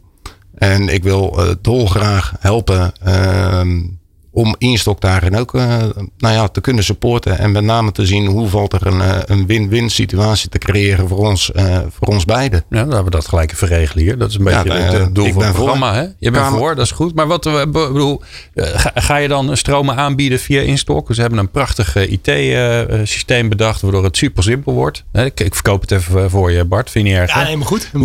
En 0.56 0.89
ik 0.89 1.04
wil 1.04 1.39
dolgraag 1.62 2.34
helpen 2.39 2.93
ehm, 3.04 3.82
om 4.34 4.56
Instok 4.58 5.02
daarin 5.02 5.38
ook 5.38 5.54
uh, 5.54 5.78
nou 6.17 6.36
ja, 6.36 6.48
te 6.48 6.62
kunnen 6.62 6.84
supporten. 6.84 7.38
En 7.38 7.52
met 7.52 7.63
name 7.63 7.91
te 7.91 8.06
zien 8.06 8.26
hoe 8.26 8.48
valt 8.48 8.74
er 8.74 8.88
een, 8.88 9.02
een 9.26 9.48
win-win 9.48 9.89
situatie 9.89 10.50
te 10.50 10.58
creëren 10.58 11.08
voor 11.08 11.17
ons, 11.17 11.52
uh, 11.56 11.78
voor 11.89 12.08
ons 12.08 12.26
beiden. 12.26 12.63
Ja, 12.70 12.86
laten 12.86 13.04
we 13.04 13.10
dat 13.10 13.28
gelijk 13.28 13.52
even 13.52 13.67
regelen 13.67 14.04
hier. 14.04 14.17
Dat 14.17 14.30
is 14.30 14.36
een 14.36 14.44
beetje 14.44 14.74
ja, 14.74 14.76
het, 14.76 14.94
het 14.94 15.15
doel 15.15 15.32
van 15.32 15.44
het 15.44 15.54
programma. 15.54 15.94
Hè? 15.94 16.06
Je 16.20 16.32
bent 16.32 16.48
voor, 16.48 16.76
dat 16.76 16.86
is 16.86 16.91
goed. 16.91 17.15
Maar 17.15 17.28
wat 17.28 17.44
bedoel, 17.72 18.22
ga, 18.56 18.91
ga, 18.96 19.15
je 19.17 19.28
dan 19.28 19.58
stromen 19.58 19.96
aanbieden 19.96 20.39
via 20.39 20.62
Instok? 20.62 21.13
Ze 21.13 21.22
hebben 21.22 21.39
een 21.39 21.52
prachtig 21.52 21.96
IT-systeem 21.96 23.50
bedacht 23.50 23.82
waardoor 23.82 24.04
het 24.04 24.17
super 24.17 24.44
simpel 24.44 24.74
wordt. 24.74 25.04
Ik, 25.13 25.39
ik 25.39 25.54
verkoop 25.54 25.82
het 25.82 25.91
even 25.91 26.30
voor 26.30 26.52
je, 26.52 26.65
Bart. 26.65 26.89
Vind 26.91 27.08
je 27.08 27.12
niet 27.12 27.22
erg? 27.22 27.34
Ja, 27.34 27.44
helemaal 27.44 27.67
goed. 27.67 27.89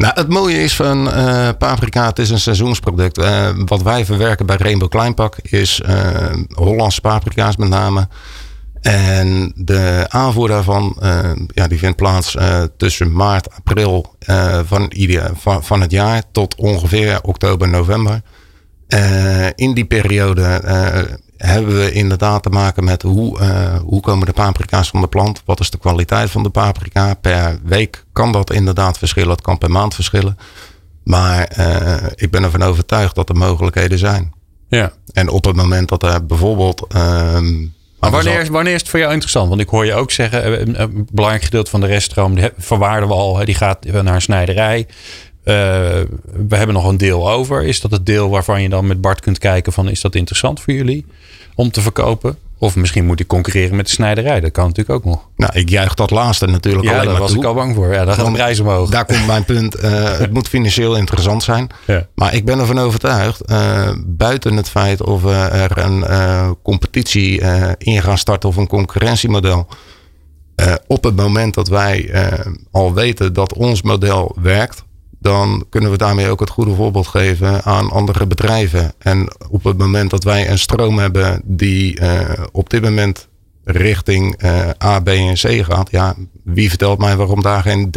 Nou, 0.00 0.12
het 0.14 0.28
mooie 0.28 0.62
is 0.62 0.76
van 0.76 1.06
uh, 1.08 1.48
paprika, 1.58 2.06
het 2.06 2.18
is 2.18 2.30
een 2.30 2.40
seizoensproduct. 2.40 3.18
Uh, 3.18 3.48
wat 3.64 3.82
wij 3.82 4.04
verwerken 4.04 4.46
bij 4.46 4.56
Rainbow 4.56 4.88
Kleinpak 4.88 5.36
is 5.42 5.82
uh, 5.86 6.32
Hollandse 6.54 7.00
paprika's 7.00 7.56
met 7.56 7.68
name. 7.68 8.08
En 8.80 9.52
de 9.56 10.06
aanvoer 10.08 10.48
daarvan, 10.48 10.96
ja, 11.48 11.66
die 11.66 11.78
vindt 11.78 11.96
plaats 11.96 12.36
tussen 12.76 13.12
maart, 13.12 13.54
april 13.54 14.14
van, 14.64 14.92
ieder, 14.92 15.30
van, 15.34 15.64
van 15.64 15.80
het 15.80 15.90
jaar 15.90 16.22
tot 16.32 16.54
ongeveer 16.54 17.18
oktober, 17.22 17.68
november. 17.68 18.22
in 19.54 19.74
die 19.74 19.84
periode 19.84 20.60
hebben 21.46 21.78
we 21.78 21.92
inderdaad 21.92 22.42
te 22.42 22.48
maken 22.48 22.84
met 22.84 23.02
hoe, 23.02 23.40
uh, 23.40 23.76
hoe 23.78 24.00
komen 24.00 24.26
de 24.26 24.32
paprika's 24.32 24.88
van 24.88 25.00
de 25.00 25.06
plant? 25.06 25.42
Wat 25.44 25.60
is 25.60 25.70
de 25.70 25.78
kwaliteit 25.78 26.30
van 26.30 26.42
de 26.42 26.48
paprika? 26.48 27.14
Per 27.14 27.58
week 27.64 28.04
kan 28.12 28.32
dat 28.32 28.52
inderdaad 28.52 28.98
verschillen. 28.98 29.30
Het 29.30 29.40
kan 29.40 29.58
per 29.58 29.70
maand 29.70 29.94
verschillen. 29.94 30.38
Maar 31.04 31.52
uh, 31.58 31.96
ik 32.14 32.30
ben 32.30 32.42
ervan 32.42 32.62
overtuigd 32.62 33.14
dat 33.14 33.28
er 33.28 33.36
mogelijkheden 33.36 33.98
zijn. 33.98 34.32
Ja. 34.68 34.92
En 35.12 35.28
op 35.28 35.44
het 35.44 35.56
moment 35.56 35.88
dat 35.88 36.02
er 36.02 36.26
bijvoorbeeld. 36.26 36.86
Uh, 36.96 37.40
maar 38.00 38.10
wanneer, 38.10 38.50
wanneer 38.50 38.74
is 38.74 38.80
het 38.80 38.90
voor 38.90 38.98
jou 38.98 39.12
interessant? 39.12 39.48
Want 39.48 39.60
ik 39.60 39.68
hoor 39.68 39.86
je 39.86 39.94
ook 39.94 40.10
zeggen, 40.10 40.44
eh, 40.44 40.60
een, 40.60 40.80
een 40.80 41.08
belangrijk 41.12 41.44
gedeelte 41.44 41.70
van 41.70 41.80
de 41.80 41.86
reststroom 41.86 42.38
verwaarden 42.58 43.08
we 43.08 43.14
al. 43.14 43.44
Die 43.44 43.54
gaat 43.54 43.84
naar 43.84 44.14
een 44.14 44.22
snijderij. 44.22 44.86
Uh, 45.44 45.54
we 46.48 46.56
hebben 46.56 46.74
nog 46.74 46.84
een 46.88 46.96
deel 46.98 47.30
over. 47.30 47.64
Is 47.64 47.80
dat 47.80 47.90
het 47.90 48.06
deel 48.06 48.28
waarvan 48.30 48.62
je 48.62 48.68
dan 48.68 48.86
met 48.86 49.00
Bart 49.00 49.20
kunt 49.20 49.38
kijken 49.38 49.72
van 49.72 49.88
is 49.88 50.00
dat 50.00 50.14
interessant 50.14 50.60
voor 50.60 50.74
jullie? 50.74 51.06
om 51.54 51.70
te 51.70 51.80
verkopen? 51.80 52.36
Of 52.58 52.76
misschien 52.76 53.06
moet 53.06 53.18
hij 53.18 53.26
concurreren 53.26 53.76
met 53.76 53.86
de 53.86 53.92
snijderij. 53.92 54.40
Dat 54.40 54.50
kan 54.50 54.66
natuurlijk 54.66 54.96
ook 54.98 55.04
nog. 55.04 55.28
Nou, 55.36 55.52
ik 55.58 55.68
juich 55.68 55.94
dat 55.94 56.10
laatste 56.10 56.46
natuurlijk 56.46 56.84
Ja, 56.84 56.90
alleen 56.92 57.02
daar 57.04 57.12
maar 57.12 57.20
was 57.22 57.30
toe. 57.30 57.40
ik 57.40 57.46
al 57.46 57.54
bang 57.54 57.74
voor. 57.74 57.92
Ja, 57.92 58.04
dan 58.04 58.14
gaat 58.14 58.26
de 58.26 58.32
prijs 58.32 58.60
omhoog. 58.60 58.90
Daar 58.90 59.04
komt 59.04 59.26
mijn 59.26 59.44
punt. 59.44 59.74
eh, 59.74 60.18
het 60.18 60.32
moet 60.32 60.48
financieel 60.48 60.96
interessant 60.96 61.42
zijn. 61.42 61.66
Ja. 61.86 62.06
Maar 62.14 62.34
ik 62.34 62.44
ben 62.44 62.58
ervan 62.58 62.78
overtuigd, 62.78 63.40
eh, 63.40 63.90
buiten 64.06 64.56
het 64.56 64.68
feit 64.68 65.02
of 65.02 65.22
we 65.22 65.32
er 65.34 65.78
een 65.78 66.04
eh, 66.04 66.50
competitie 66.62 67.40
eh, 67.40 67.70
in 67.78 68.02
gaan 68.02 68.18
starten 68.18 68.48
of 68.48 68.56
een 68.56 68.66
concurrentiemodel. 68.68 69.66
eh, 70.54 70.74
op 70.86 71.04
het 71.04 71.16
moment 71.16 71.54
dat 71.54 71.68
wij 71.68 72.10
eh, 72.10 72.46
al 72.70 72.94
weten 72.94 73.32
dat 73.32 73.54
ons 73.54 73.82
model 73.82 74.36
werkt, 74.42 74.82
dan 75.20 75.64
kunnen 75.68 75.90
we 75.90 75.96
daarmee 75.96 76.28
ook 76.28 76.40
het 76.40 76.50
goede 76.50 76.74
voorbeeld 76.74 77.06
geven 77.06 77.62
aan 77.62 77.90
andere 77.90 78.26
bedrijven. 78.26 78.92
En 78.98 79.32
op 79.50 79.64
het 79.64 79.78
moment 79.78 80.10
dat 80.10 80.24
wij 80.24 80.50
een 80.50 80.58
stroom 80.58 80.98
hebben 80.98 81.42
die 81.44 81.98
eh, 81.98 82.44
op 82.52 82.70
dit 82.70 82.82
moment 82.82 83.28
richting 83.64 84.36
eh, 84.36 84.68
A, 84.84 85.00
B 85.00 85.08
en 85.08 85.34
C 85.34 85.64
gaat, 85.64 85.90
ja, 85.90 86.14
wie 86.44 86.68
vertelt 86.68 86.98
mij 86.98 87.16
waarom 87.16 87.42
daar 87.42 87.62
geen 87.62 87.90
D, 87.90 87.96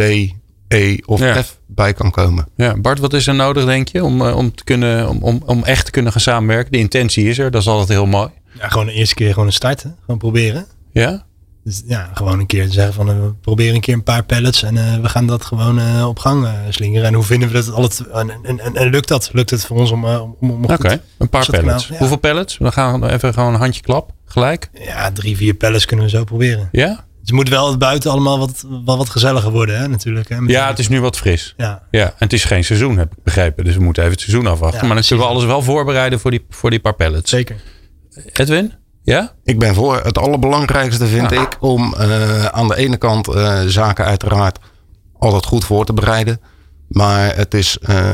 E 0.68 0.98
of 1.06 1.20
Ja. 1.20 1.44
F 1.44 1.60
bij 1.68 1.94
kan 1.94 2.12
komen? 2.12 2.48
Ja, 2.56 2.78
Bart, 2.78 3.00
wat 3.00 3.14
is 3.14 3.28
er 3.28 3.36
nodig, 3.36 3.66
denk 3.66 3.88
je, 3.88 4.04
om, 4.04 4.22
eh, 4.28 4.36
om, 4.38 4.56
te 4.56 4.64
kunnen, 4.64 5.10
om, 5.10 5.24
om, 5.24 5.42
om 5.46 5.64
echt 5.64 5.86
te 5.86 5.92
kunnen 5.92 6.12
gaan 6.12 6.22
samenwerken? 6.22 6.72
De 6.72 6.78
intentie 6.78 7.28
is 7.28 7.38
er, 7.38 7.52
dat 7.52 7.62
is 7.62 7.68
altijd 7.68 7.90
heel 7.90 8.06
mooi. 8.06 8.30
Ja, 8.60 8.68
gewoon 8.68 8.86
de 8.86 8.94
eerste 8.94 9.16
keer 9.16 9.30
gewoon 9.34 9.48
een 9.48 9.54
starten. 9.54 9.96
Gewoon 10.00 10.18
proberen. 10.18 10.66
Ja? 10.92 11.26
Dus 11.64 11.84
ja, 11.86 12.10
gewoon 12.14 12.40
een 12.40 12.46
keer 12.46 12.68
zeggen 12.70 12.94
van 12.94 13.10
eh, 13.10 13.20
we 13.20 13.34
proberen 13.42 13.76
een 13.76 13.82
keer 13.82 13.94
een 13.94 14.04
paar 14.04 14.24
pallets 14.24 14.64
en 14.64 14.78
eh, 14.78 15.02
we 15.02 15.10
gaan 15.10 15.28
dat 15.28 15.46
gewoon 15.46 15.80
eh, 15.80 16.08
op 16.08 16.20
gang 16.20 16.48
slingeren. 16.70 17.08
En 17.08 17.14
hoe 17.14 17.24
vinden 17.24 17.50
we 17.50 17.54
dat 17.54 17.72
al 17.72 17.84
het 17.84 18.00
en, 18.00 18.30
en, 18.44 18.60
en, 18.60 18.76
en 18.76 18.90
lukt 18.90 19.08
dat? 19.08 19.30
Lukt 19.34 19.50
het 19.50 19.66
voor 19.66 19.78
ons 19.78 19.92
om, 19.92 20.06
om, 20.06 20.36
om 20.40 20.64
Oké, 20.64 21.02
een 21.18 21.30
paar 21.30 21.46
pallets. 21.50 21.88
Ja. 21.88 21.98
Hoeveel 21.98 22.18
pallets? 22.18 22.58
Dan 22.58 22.74
gaan 22.74 23.02
we 23.02 23.12
even 23.12 23.34
gewoon 23.34 23.54
een 23.54 23.60
handje 23.60 23.82
klap, 23.82 24.12
gelijk. 24.26 24.70
Ja, 24.74 25.12
drie, 25.12 25.38
vier 25.38 25.54
pallets 25.54 25.86
kunnen 25.86 26.06
we 26.06 26.12
zo 26.12 26.24
proberen. 26.24 26.70
Ja? 26.72 26.88
Dus 26.88 27.32
het 27.32 27.32
moet 27.32 27.50
wel 27.50 27.78
buiten 27.78 28.12
allemaal 28.12 28.40
wat, 28.40 28.66
wat 28.86 29.10
gezelliger 29.10 29.52
worden, 29.52 29.80
hè, 29.80 29.88
natuurlijk. 29.88 30.30
Hè, 30.30 30.38
Ja, 30.46 30.68
het 30.68 30.80
is 30.80 30.88
nu 30.88 31.02
wat 31.02 31.18
fris. 31.18 31.54
Ja, 31.58 31.84
Ja, 31.92 32.06
en 32.06 32.14
het 32.18 32.34
is 32.34 32.44
geen 32.44 32.64
seizoen, 32.64 32.98
heb 32.98 33.12
ik 33.12 33.24
begrepen. 33.24 33.64
Dus 33.64 33.76
we 33.76 33.84
moeten 33.84 34.04
even 34.04 34.16
het 34.16 34.24
seizoen 34.24 34.48
afwachten. 34.48 34.80
Ja, 34.80 34.86
maar 34.86 34.96
dan 34.96 35.06
kunnen 35.08 35.26
we 35.26 35.32
alles 35.32 35.46
wel 35.46 35.62
voorbereiden 35.62 36.20
voor 36.20 36.32
die, 36.32 36.46
voor 36.50 36.70
die 36.70 36.80
paar 36.80 36.94
pallets. 36.94 37.30
zeker. 37.30 37.56
Edwin? 38.34 38.74
Ja? 39.04 39.32
Ik 39.44 39.60
ben 39.60 39.74
voor. 39.76 40.02
Het 40.04 40.18
allerbelangrijkste 40.18 41.08
vind 41.08 41.30
Ja. 41.30 41.42
ik 41.42 41.58
om 41.60 41.94
eh, 41.94 42.46
aan 42.46 42.68
de 42.68 42.76
ene 42.76 42.98
kant 42.98 43.28
eh, 43.28 43.62
zaken 43.66 44.06
uiteraard 44.06 44.60
altijd 45.18 45.46
goed 45.46 45.66
voor 45.66 45.86
te 45.86 45.94
bereiden. 45.94 46.42
Maar 46.88 47.36
het 47.36 47.54
is 47.54 47.78
eh, 47.78 48.14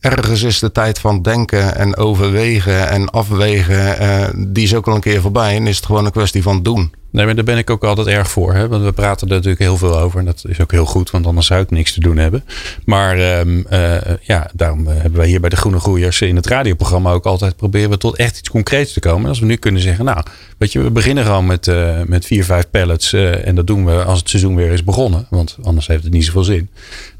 ergens 0.00 0.42
is 0.42 0.58
de 0.58 0.72
tijd 0.72 0.98
van 0.98 1.22
denken 1.22 1.76
en 1.76 1.96
overwegen 1.96 2.88
en 2.88 3.10
afwegen. 3.10 4.52
die 4.52 4.64
is 4.64 4.74
ook 4.74 4.88
al 4.88 4.94
een 4.94 5.00
keer 5.00 5.20
voorbij. 5.20 5.56
En 5.56 5.66
is 5.66 5.76
het 5.76 5.86
gewoon 5.86 6.04
een 6.04 6.12
kwestie 6.12 6.42
van 6.42 6.62
doen. 6.62 6.94
Nee, 7.10 7.24
maar 7.24 7.34
daar 7.34 7.44
ben 7.44 7.58
ik 7.58 7.70
ook 7.70 7.84
altijd 7.84 8.06
erg 8.06 8.30
voor. 8.30 8.54
Hè? 8.54 8.68
Want 8.68 8.84
we 8.84 8.92
praten 8.92 9.28
er 9.28 9.34
natuurlijk 9.34 9.60
heel 9.60 9.76
veel 9.76 9.98
over. 9.98 10.18
En 10.18 10.24
dat 10.24 10.44
is 10.48 10.60
ook 10.60 10.70
heel 10.70 10.84
goed, 10.84 11.10
want 11.10 11.26
anders 11.26 11.46
zou 11.46 11.62
ik 11.62 11.70
niks 11.70 11.92
te 11.92 12.00
doen 12.00 12.16
hebben. 12.16 12.44
Maar 12.84 13.18
ehm, 13.18 13.60
eh, 13.68 14.14
ja, 14.20 14.50
daarom 14.52 14.86
eh, 14.86 14.94
hebben 14.94 15.18
wij 15.18 15.28
hier 15.28 15.40
bij 15.40 15.50
de 15.50 15.56
Groene 15.56 15.80
Groeiers 15.80 16.20
in 16.20 16.36
het 16.36 16.46
radioprogramma 16.46 17.12
ook 17.12 17.26
altijd 17.26 17.56
proberen 17.56 17.90
we 17.90 17.98
tot 17.98 18.16
echt 18.16 18.38
iets 18.38 18.48
concreets 18.48 18.92
te 18.92 19.00
komen. 19.00 19.22
En 19.22 19.28
als 19.28 19.38
we 19.38 19.46
nu 19.46 19.56
kunnen 19.56 19.82
zeggen, 19.82 20.04
nou, 20.04 20.22
weet 20.58 20.72
je, 20.72 20.80
we 20.80 20.90
beginnen 20.90 21.24
gewoon 21.24 21.46
met, 21.46 21.68
eh, 21.68 22.02
met 22.06 22.26
vier, 22.26 22.44
vijf 22.44 22.70
pallets. 22.70 23.12
en 23.12 23.54
dat 23.54 23.66
doen 23.66 23.84
we 23.84 24.04
als 24.04 24.18
het 24.18 24.28
seizoen 24.28 24.54
weer 24.54 24.72
is 24.72 24.84
begonnen. 24.84 25.26
Want 25.30 25.56
anders 25.62 25.86
heeft 25.86 26.04
het 26.04 26.12
niet 26.12 26.24
zoveel 26.24 26.44
zin. 26.44 26.70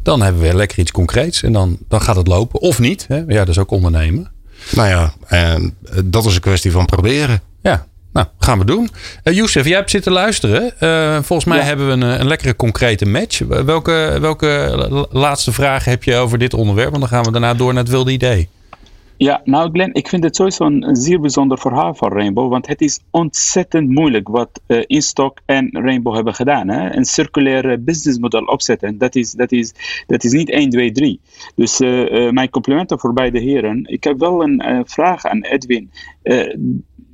Dan 0.03 0.22
hebben 0.22 0.42
we 0.42 0.55
lekker 0.55 0.79
iets 0.79 0.90
concreets. 0.90 1.42
En 1.42 1.53
dan, 1.53 1.79
dan 1.88 2.01
gaat 2.01 2.16
het 2.16 2.27
lopen. 2.27 2.61
Of 2.61 2.79
niet. 2.79 3.05
Hè? 3.09 3.16
Ja, 3.16 3.38
dat 3.38 3.48
is 3.48 3.59
ook 3.59 3.70
ondernemen. 3.70 4.31
Nou 4.70 4.88
ja, 4.88 5.12
eh, 5.27 5.55
dat 6.05 6.24
is 6.24 6.35
een 6.35 6.40
kwestie 6.40 6.70
van 6.70 6.87
proberen. 6.87 7.40
Ja, 7.62 7.87
nou, 8.12 8.27
gaan 8.38 8.59
we 8.59 8.64
doen. 8.64 8.88
Eh 9.23 9.35
Youssef, 9.35 9.64
jij 9.66 9.77
hebt 9.77 9.90
zitten 9.90 10.12
luisteren. 10.12 10.81
Eh, 10.81 11.14
volgens 11.23 11.44
mij 11.44 11.59
Ja. 11.59 11.64
hebben 11.64 11.87
we 11.87 11.92
een, 11.92 12.21
een 12.21 12.27
lekkere 12.27 12.57
concrete 12.57 13.07
match. 13.07 13.38
Welke, 13.38 14.16
welke 14.21 14.75
la- 14.90 15.07
laatste 15.21 15.53
vragen 15.53 15.90
heb 15.90 16.05
je 16.05 16.14
over 16.16 16.38
dit 16.38 16.55
onderwerp? 16.55 16.88
Want 16.90 17.01
dan 17.01 17.09
gaan 17.11 17.25
we 17.25 17.31
daarna 17.31 17.55
door 17.55 17.73
naar 17.73 17.83
het 17.83 17.92
wilde 17.92 18.12
idee. 18.12 18.49
Ja, 19.16 19.40
nou 19.44 19.71
Glenn, 19.73 19.94
ik 19.94 20.09
vind 20.09 20.25
het 20.25 20.37
sowieso 20.37 20.64
een, 20.64 20.97
zeer 20.97 21.21
bijzonder 21.21 21.59
verhaal 21.59 21.94
van 21.94 22.12
Rainbow, 22.12 22.51
want 22.51 22.66
het 22.66 22.81
is 22.81 23.01
ontzettend 23.11 23.88
moeilijk 23.90 24.29
wat 24.29 24.61
eh 24.66 24.83
Instock 24.87 25.38
en 25.47 25.68
Rainbow 25.73 26.14
hebben 26.14 26.35
gedaan. 26.35 26.68
Hè? 26.68 26.97
Een 26.97 27.05
circulair 27.05 27.83
businessmodel 27.83 28.44
opzetten, 28.44 28.99
dat 28.99 29.14
is, 29.14 29.31
dat, 29.33 29.53
is, 29.53 29.75
dat 30.07 30.25
is 30.25 30.33
niet 30.33 30.51
1, 30.51 30.71
2, 30.71 30.92
3. 30.92 31.21
Dus 31.55 31.81
eh, 31.81 32.27
eh, 32.27 32.33
mijn 32.33 32.51
complimenten 32.51 32.99
voor 32.99 33.12
beide 33.12 33.38
heren. 33.40 33.85
Ik 33.87 34.05
heb 34.05 34.18
wel 34.18 34.42
een 34.42 34.61
eh, 34.61 34.81
vraag 34.85 35.25
aan 35.25 35.42
Edwin. 35.42 35.90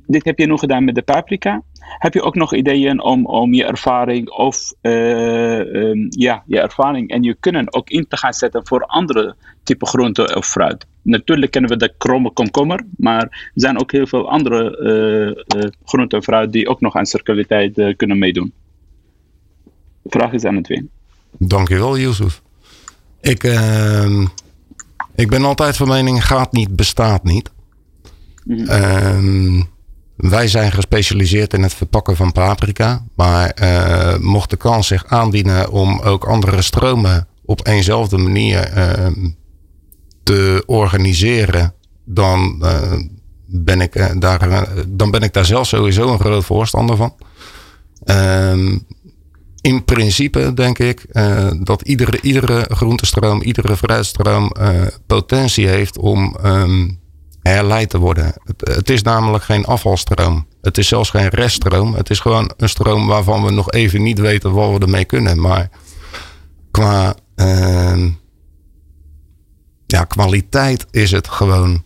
Dit 0.07 0.25
heb 0.25 0.39
je 0.39 0.45
nu 0.45 0.57
gedaan 0.57 0.83
met 0.83 0.95
de 0.95 1.01
paprika. 1.01 1.63
Heb 1.79 2.13
je 2.13 2.21
ook 2.21 2.35
nog 2.35 2.53
ideeën 2.53 3.01
om, 3.01 3.25
om 3.25 3.53
je 3.53 3.65
ervaring 3.65 4.29
of 4.29 4.73
eh, 4.81 5.59
ehm, 5.59 6.05
ja, 6.09 6.43
je 6.45 6.59
ervaring 6.59 7.09
en 7.09 7.23
je 7.23 7.35
kunnen 7.39 7.73
ook 7.73 7.89
in 7.89 8.07
te 8.07 8.17
gaan 8.17 8.33
zetten 8.33 8.67
voor 8.67 8.85
andere 8.85 9.35
type 9.63 9.85
groenten 9.85 10.35
of 10.35 10.47
fruit? 10.47 10.85
Natuurlijk 11.01 11.51
kennen 11.51 11.71
we 11.71 11.77
de 11.77 11.93
kromme 11.97 12.31
komkommer, 12.31 12.85
maar 12.97 13.21
er 13.21 13.51
zijn 13.53 13.79
ook 13.79 13.91
heel 13.91 14.07
veel 14.07 14.29
andere 14.29 14.77
eh 14.77 15.63
eh, 15.63 15.71
groenten 15.85 16.17
en 16.17 16.23
fruit 16.23 16.51
die 16.51 16.69
ook 16.69 16.81
nog 16.81 16.95
aan 16.95 17.05
circulariteit 17.05 17.95
kunnen 17.97 18.17
meedoen. 18.17 18.53
De 20.01 20.09
vraag 20.09 20.31
is 20.31 20.43
aan 20.43 20.55
het 20.55 20.67
win. 20.67 20.89
Dankjewel, 21.37 21.97
Yusuf. 21.97 22.41
Ik, 23.21 23.43
ehm, 23.43 24.25
ik 25.15 25.29
ben 25.29 25.43
altijd 25.43 25.77
van 25.77 25.87
mening, 25.87 26.25
gaat 26.25 26.51
niet, 26.51 26.75
bestaat 26.75 27.23
niet. 27.23 27.51
Ehm, 28.67 29.61
wij 30.15 30.47
zijn 30.47 30.71
gespecialiseerd 30.71 31.53
in 31.53 31.63
het 31.63 31.73
verpakken 31.73 32.15
van 32.15 32.31
paprika. 32.31 33.03
Maar 33.15 33.49
eh, 33.49 34.17
mocht 34.17 34.49
de 34.49 34.57
kans 34.57 34.87
zich 34.87 35.05
aandienen 35.05 35.71
om 35.71 35.99
ook 35.99 36.25
andere 36.25 36.61
stromen 36.61 37.27
op 37.45 37.67
eenzelfde 37.67 38.17
manier 38.17 38.59
ehm, 38.59 39.29
te 40.23 40.63
organiseren, 40.65 41.73
dan, 42.05 42.57
eh, 42.61 42.93
ben 43.45 43.81
ik, 43.81 43.95
eh, 43.95 44.11
daar, 44.19 44.67
dan 44.87 45.11
ben 45.11 45.21
ik 45.21 45.33
daar 45.33 45.45
zelf 45.45 45.67
sowieso 45.67 46.11
een 46.11 46.19
groot 46.19 46.45
voorstander 46.45 46.95
van. 46.95 47.15
Ehm, 48.03 48.77
in 49.61 49.83
principe 49.83 50.53
denk 50.53 50.79
ik 50.79 51.05
dat 51.63 51.81
iedere, 51.81 52.21
iedere 52.21 52.65
groentestroom, 52.69 53.41
iedere 53.41 53.77
fruitstroom 53.77 54.51
potentie 55.07 55.67
heeft 55.67 55.97
om 55.97 56.37
ehm, 56.41 56.87
herleid 57.51 57.89
te 57.89 57.97
worden. 57.97 58.33
Het, 58.57 58.89
is 58.89 59.01
namelijk 59.01 59.43
geen 59.43 59.65
afvalstroom. 59.65 60.47
Het 60.61 60.77
is 60.77 60.87
zelfs 60.87 61.09
geen 61.09 61.27
reststroom. 61.27 61.93
Het 61.93 62.09
is 62.09 62.19
gewoon 62.19 62.51
een 62.57 62.69
stroom 62.69 63.07
waarvan 63.07 63.43
we 63.43 63.51
nog 63.51 63.71
even 63.71 64.03
niet 64.03 64.19
weten 64.19 64.53
wat 64.53 64.71
we 64.71 64.79
ermee 64.79 65.05
kunnen. 65.05 65.41
Maar 65.41 65.69
qua 66.71 67.15
ehm, 67.35 68.09
ja, 69.85 70.03
kwaliteit 70.03 70.85
is 70.91 71.11
het 71.11 71.27
gewoon. 71.27 71.83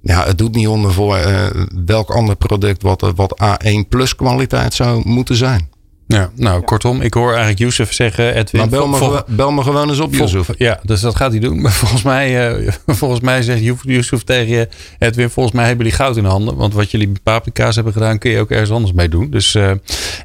Ja, 0.00 0.24
het 0.24 0.38
doet 0.38 0.54
niet 0.54 0.68
onder 0.68 0.92
voor 0.92 1.16
eh, 1.16 1.64
welk 1.86 2.10
ander 2.10 2.36
product 2.36 2.82
wat, 2.82 3.12
wat 3.14 3.40
A1 3.42 3.88
plus 3.88 4.16
kwaliteit 4.16 4.74
zou 4.74 5.08
moeten 5.08 5.36
zijn. 5.36 5.71
Ja, 6.12 6.30
nou, 6.34 6.62
kortom, 6.62 7.00
ik 7.00 7.14
hoor 7.14 7.28
eigenlijk 7.28 7.58
Youssef 7.58 7.92
zeggen... 7.92 8.34
Edwin, 8.34 8.60
Maar 8.60 8.70
bel 8.70 8.88
me, 8.88 8.96
vol- 8.96 9.06
gewo- 9.08 9.24
bel 9.26 9.50
me 9.52 9.62
gewoon 9.62 9.88
eens 9.88 10.00
op, 10.00 10.14
Yusuf. 10.14 10.48
Ja, 10.58 10.80
dus 10.82 11.00
dat 11.00 11.16
gaat 11.16 11.30
hij 11.30 11.40
doen. 11.40 11.60
Maar 11.62 11.72
volgens 11.72 12.02
mij, 12.02 12.48
eh, 12.50 12.72
volgens 12.86 13.20
mij 13.20 13.42
zegt 13.42 13.60
Youssef 13.82 14.22
tegen 14.22 14.48
je... 14.54 14.68
Edwin, 14.98 15.30
volgens 15.30 15.54
mij 15.54 15.66
hebben 15.66 15.84
jullie 15.84 16.00
goud 16.00 16.16
in 16.16 16.24
handen. 16.24 16.56
Want 16.56 16.74
wat 16.74 16.90
jullie 16.90 17.08
met 17.08 17.22
paprika's 17.22 17.74
hebben 17.74 17.92
gedaan... 17.92 18.18
kun 18.18 18.30
je 18.30 18.38
ook 18.40 18.50
ergens 18.50 18.70
anders 18.70 18.92
mee 18.92 19.08
doen. 19.08 19.30
Dus 19.30 19.54
eh, 19.54 19.70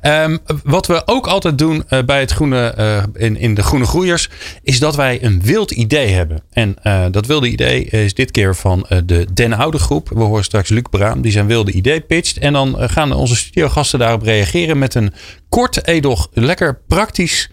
ehm, 0.02 0.38
wat 0.64 0.88
we 0.88 1.02
ook 1.06 1.28
altijd 1.28 1.58
doen 1.58 1.84
eh, 1.88 2.04
bij 2.04 2.20
het 2.20 2.32
groene, 2.32 2.68
eh, 2.68 3.04
in, 3.14 3.38
in 3.38 3.54
de 3.54 3.64
Groene 3.64 3.86
Groeiers... 3.86 4.30
is 4.64 4.80
dat 4.80 4.96
wij 4.96 5.24
een 5.24 5.42
wild 5.44 5.72
idee 5.72 6.08
hebben. 6.08 6.42
En 6.52 6.76
eh, 6.82 7.06
dat 7.12 7.26
wilde 7.26 7.48
idee 7.50 7.86
is 7.86 8.14
dit 8.14 8.32
keer 8.32 8.56
van 8.56 8.86
eh, 8.90 8.98
de 9.06 9.28
Den 9.34 9.54
Oude 9.54 9.80
groep. 9.80 10.10
We 10.10 10.24
horen 10.24 10.44
straks 10.44 10.70
Luc 10.70 10.84
Braam, 10.90 11.22
die 11.22 11.32
zijn 11.32 11.48
wilde 11.48 11.72
idee 11.72 12.00
pitcht. 12.02 12.38
En 12.38 12.54
dan 12.54 12.76
gaan 12.80 13.12
onze 13.14 13.36
studiogasten 13.36 14.00
daarop 14.00 14.22
reageren 14.22 14.78
met 14.80 14.96
een 14.96 15.14
kort, 15.58 15.88
edoch, 15.88 16.28
lekker 16.34 16.82
praktisch 16.88 17.50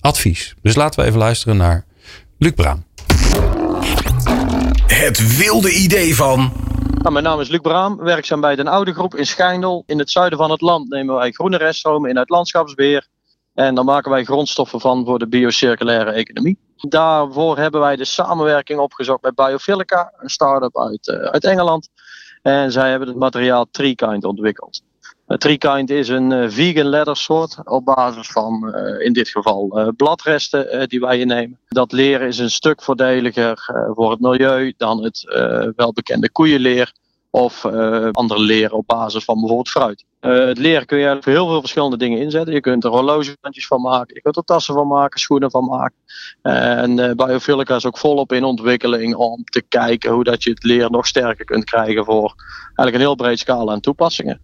advies. 0.00 0.54
Dus 0.62 0.74
laten 0.74 1.00
we 1.00 1.06
even 1.06 1.18
luisteren 1.18 1.56
naar 1.56 1.84
Luc 2.38 2.52
Braam. 2.52 2.84
Het 4.86 5.36
wilde 5.36 5.70
idee 5.70 6.14
van. 6.14 6.52
Nou, 6.98 7.12
mijn 7.12 7.24
naam 7.24 7.40
is 7.40 7.48
Luc 7.48 7.60
Braam, 7.60 7.96
werkzaam 7.96 8.40
bij 8.40 8.56
Den 8.56 8.66
Oude 8.66 8.92
Groep 8.92 9.14
in 9.14 9.26
Schijndel. 9.26 9.82
In 9.86 9.98
het 9.98 10.10
zuiden 10.10 10.38
van 10.38 10.50
het 10.50 10.60
land 10.60 10.88
nemen 10.88 11.14
wij 11.14 11.30
groene 11.30 11.56
reststromen 11.56 12.10
in 12.10 12.18
uit 12.18 12.28
landschapsbeheer. 12.28 13.06
En 13.54 13.74
daar 13.74 13.84
maken 13.84 14.10
wij 14.10 14.24
grondstoffen 14.24 14.80
van 14.80 15.04
voor 15.04 15.18
de 15.18 15.28
biocirculaire 15.28 16.10
economie. 16.10 16.58
Daarvoor 16.76 17.58
hebben 17.58 17.80
wij 17.80 17.96
de 17.96 18.04
samenwerking 18.04 18.78
opgezocht 18.78 19.22
met 19.22 19.34
Biofilica, 19.34 20.12
een 20.16 20.30
start-up 20.30 20.78
uit, 20.78 21.08
eh, 21.08 21.16
uit 21.16 21.44
Engeland. 21.44 21.88
En 22.42 22.72
zij 22.72 22.90
hebben 22.90 23.08
het 23.08 23.16
materiaal 23.16 23.66
Treekind 23.70 24.24
ontwikkeld. 24.24 24.82
Treekind 25.36 25.90
is 25.90 26.08
een 26.08 26.32
eh, 26.32 26.50
vegan 26.50 26.86
leathersoort 26.86 27.56
op 27.64 27.84
basis 27.84 28.28
van 28.28 28.74
eh, 28.74 29.06
in 29.06 29.12
dit 29.12 29.28
geval 29.28 29.78
eh, 29.78 29.88
bladresten 29.96 30.88
die 30.88 31.00
wij 31.00 31.18
innemen. 31.18 31.58
Dat 31.68 31.92
leer 31.92 32.20
is 32.20 32.38
een 32.38 32.50
stuk 32.50 32.82
voordeliger 32.82 33.70
voor 33.94 34.10
het 34.10 34.20
milieu 34.20 34.74
dan 34.76 35.02
het 35.02 35.24
welbekende 35.76 36.30
koeienleer 36.30 36.92
Of 37.30 37.64
uh, 37.64 38.08
andere 38.12 38.40
leren 38.40 38.76
op 38.76 38.86
basis 38.86 39.24
van 39.24 39.34
bijvoorbeeld 39.34 39.68
fruit. 39.68 40.04
Het 40.20 40.58
leren 40.58 40.86
kun 40.86 40.98
je 40.98 41.16
voor 41.20 41.32
heel 41.32 41.46
veel 41.46 41.60
verschillende 41.60 41.96
dingen 41.96 42.20
inzetten. 42.20 42.54
Je 42.54 42.60
kunt 42.60 42.84
er 42.84 42.90
horlogebandjes 42.90 43.66
van 43.66 43.80
maken, 43.80 44.14
je 44.14 44.22
kunt 44.22 44.36
er 44.36 44.44
tassen 44.44 44.74
van 44.74 44.86
maken, 44.86 45.20
schoenen 45.20 45.50
van 45.50 45.64
maken. 45.64 45.96
en 46.42 47.16
Biofilica 47.16 47.76
is 47.76 47.86
ook 47.86 47.98
volop 47.98 48.32
in 48.32 48.44
ontwikkeling 48.44 49.14
om 49.14 49.44
te 49.44 49.62
kijken 49.68 50.12
hoe 50.12 50.24
dat 50.24 50.42
je 50.42 50.50
het 50.50 50.64
leer 50.64 50.90
nog 50.90 51.06
sterker 51.06 51.44
kunt 51.44 51.64
krijgen 51.64 52.04
voor 52.04 52.34
eigenlijk 52.64 52.94
een 52.94 53.00
heel 53.00 53.14
breed 53.14 53.38
scala 53.38 53.72
aan 53.72 53.80
toepassingen. 53.80 54.40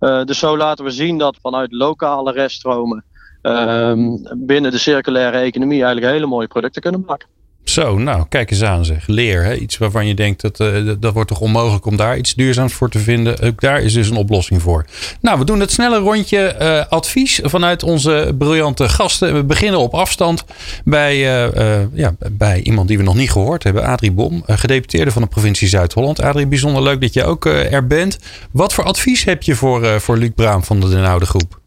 Dus 0.00 0.38
zo 0.38 0.56
laten 0.56 0.84
we 0.84 0.90
zien 0.90 1.18
dat 1.18 1.38
vanuit 1.42 1.72
lokale 1.72 2.32
reststromen 2.32 3.04
ehm, 3.42 4.16
binnen 4.36 4.70
de 4.70 4.78
circulaire 4.78 5.38
economie 5.38 5.82
eigenlijk 5.82 6.12
hele 6.12 6.26
mooie 6.26 6.46
producten 6.46 6.82
kunnen 6.82 7.04
maken. 7.06 7.28
Zo, 7.70 7.98
nou, 7.98 8.24
kijk 8.28 8.50
eens 8.50 8.62
aan 8.62 8.84
zeg. 8.84 9.06
Leer, 9.06 9.44
hè? 9.44 9.54
iets 9.54 9.78
waarvan 9.78 10.06
je 10.06 10.14
denkt 10.14 10.40
dat, 10.40 10.60
uh, 10.60 10.92
dat 10.98 11.12
wordt 11.12 11.28
toch 11.28 11.40
onmogelijk 11.40 11.86
om 11.86 11.96
daar 11.96 12.16
iets 12.16 12.34
duurzaams 12.34 12.72
voor 12.72 12.90
te 12.90 12.98
vinden. 12.98 13.40
Ook 13.40 13.60
daar 13.60 13.80
is 13.80 13.92
dus 13.92 14.10
een 14.10 14.16
oplossing 14.16 14.62
voor. 14.62 14.84
Nou, 15.20 15.38
we 15.38 15.44
doen 15.44 15.60
het 15.60 15.70
snelle 15.70 15.98
rondje 15.98 16.56
uh, 16.60 16.92
advies 16.92 17.40
vanuit 17.42 17.82
onze 17.82 18.34
briljante 18.38 18.88
gasten. 18.88 19.34
We 19.34 19.44
beginnen 19.44 19.80
op 19.80 19.94
afstand 19.94 20.44
bij, 20.84 21.16
uh, 21.16 21.80
ja, 21.92 22.14
bij 22.32 22.60
iemand 22.62 22.88
die 22.88 22.96
we 22.96 23.04
nog 23.04 23.14
niet 23.14 23.30
gehoord 23.30 23.62
hebben, 23.62 23.84
Adrie 23.84 24.12
Bom, 24.12 24.42
gedeputeerde 24.46 25.10
van 25.10 25.22
de 25.22 25.28
provincie 25.28 25.68
Zuid-Holland. 25.68 26.22
Adrie, 26.22 26.46
bijzonder 26.46 26.82
leuk 26.82 27.00
dat 27.00 27.14
je 27.14 27.24
ook 27.24 27.44
er 27.44 27.86
bent. 27.86 28.18
Wat 28.50 28.72
voor 28.72 28.84
advies 28.84 29.24
heb 29.24 29.42
je 29.42 29.54
voor, 29.54 30.00
voor 30.00 30.16
Luc 30.16 30.30
Braam 30.34 30.64
van 30.64 30.80
de 30.80 30.88
Den 30.88 31.04
Oude 31.04 31.26
Groep? 31.26 31.59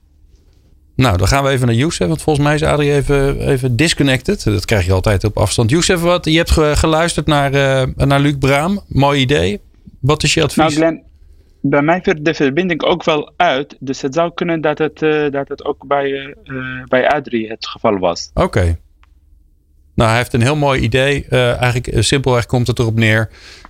Nou, 0.96 1.18
dan 1.18 1.28
gaan 1.28 1.44
we 1.44 1.50
even 1.50 1.68
naar 1.68 1.76
Youssef. 1.76 2.08
Want 2.08 2.22
volgens 2.22 2.46
mij 2.46 2.56
is 2.56 2.64
Adrie 2.64 2.92
even, 2.92 3.48
even 3.48 3.76
disconnected. 3.76 4.44
Dat 4.44 4.66
krijg 4.66 4.86
je 4.86 4.94
altijd 4.94 5.24
op 5.24 5.38
afstand. 5.38 5.70
Youssef, 5.70 6.02
wat, 6.02 6.26
je 6.26 6.38
hebt 6.38 6.52
geluisterd 6.80 7.26
naar, 7.26 7.54
uh, 7.54 8.06
naar 8.06 8.20
Luc 8.20 8.36
Braam. 8.40 8.82
Mooi 8.88 9.22
idee. 9.22 9.62
Wat 10.00 10.24
is 10.24 10.34
je 10.34 10.44
advies? 10.44 10.58
Nou, 10.58 10.72
Glenn, 10.72 11.04
bij 11.62 11.82
mij 11.82 12.02
werd 12.04 12.26
de 12.26 12.34
verbinding 12.34 12.84
ook 12.84 13.04
wel 13.04 13.34
uit. 13.38 13.76
Dus 13.80 14.02
het 14.02 14.14
zou 14.14 14.32
kunnen 14.34 14.62
dat 14.62 14.78
het, 14.78 15.02
uh, 15.02 15.32
dat 15.32 15.48
het 15.48 15.66
ook 15.66 15.88
bij, 15.88 16.10
uh, 16.44 16.84
bij 16.86 17.10
Adrie 17.10 17.50
het 17.50 17.68
geval 17.68 17.98
was. 17.98 18.32
Oké. 18.34 18.80
Nou, 19.96 20.10
hij 20.10 20.18
heeft 20.18 20.34
een 20.34 20.42
heel 20.42 20.56
mooi 20.56 20.82
idee. 20.82 21.26
eigenlijk 21.28 22.04
simpelweg 22.04 22.46
komt 22.46 22.68
het 22.68 22.80
erop 22.80 22.96
neer. 22.96 23.30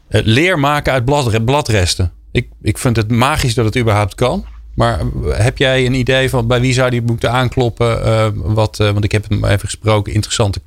leer 0.10 0.60
maken 0.60 0.94
uit 0.94 1.06
blad, 1.06 1.46
bladresten. 1.46 2.12
Ik, 2.32 2.50
ik 2.62 2.78
vind 2.78 2.96
het 2.96 3.12
magisch 3.12 3.54
dat 3.54 3.66
het 3.66 3.78
überhaupt 3.78 4.16
kan. 4.16 4.46
Maar 4.76 5.00
heb 5.28 5.58
jij 5.58 5.86
een 5.86 5.94
idee 5.94 6.30
van 6.30 6.48
bij 6.48 6.62
wie 6.62 6.74
zou 6.74 6.90
die 6.90 7.02
moeten 7.02 7.32
aankloppen? 7.32 8.06
Uh, 8.06 8.28
wat, 8.34 8.80
uh, 8.80 8.92
want 8.92 9.04
ik 9.04 9.12
heb 9.12 9.30
hem 9.30 9.46
even 9.46 9.60
gesproken. 9.60 10.14
Interessante 10.14 10.62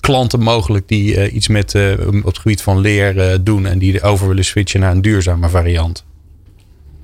klanten 0.00 0.40
mogelijk 0.40 0.88
die 0.88 1.30
iets 1.30 1.48
met, 1.48 1.74
op 2.06 2.24
het 2.24 2.38
gebied 2.38 2.62
van 2.62 2.78
leer 2.78 3.38
doen. 3.44 3.66
En 3.66 3.78
die 3.78 4.02
over 4.02 4.28
willen 4.28 4.44
switchen 4.44 4.80
naar 4.80 4.92
een 4.92 5.02
duurzame 5.02 5.48
variant. 5.48 6.04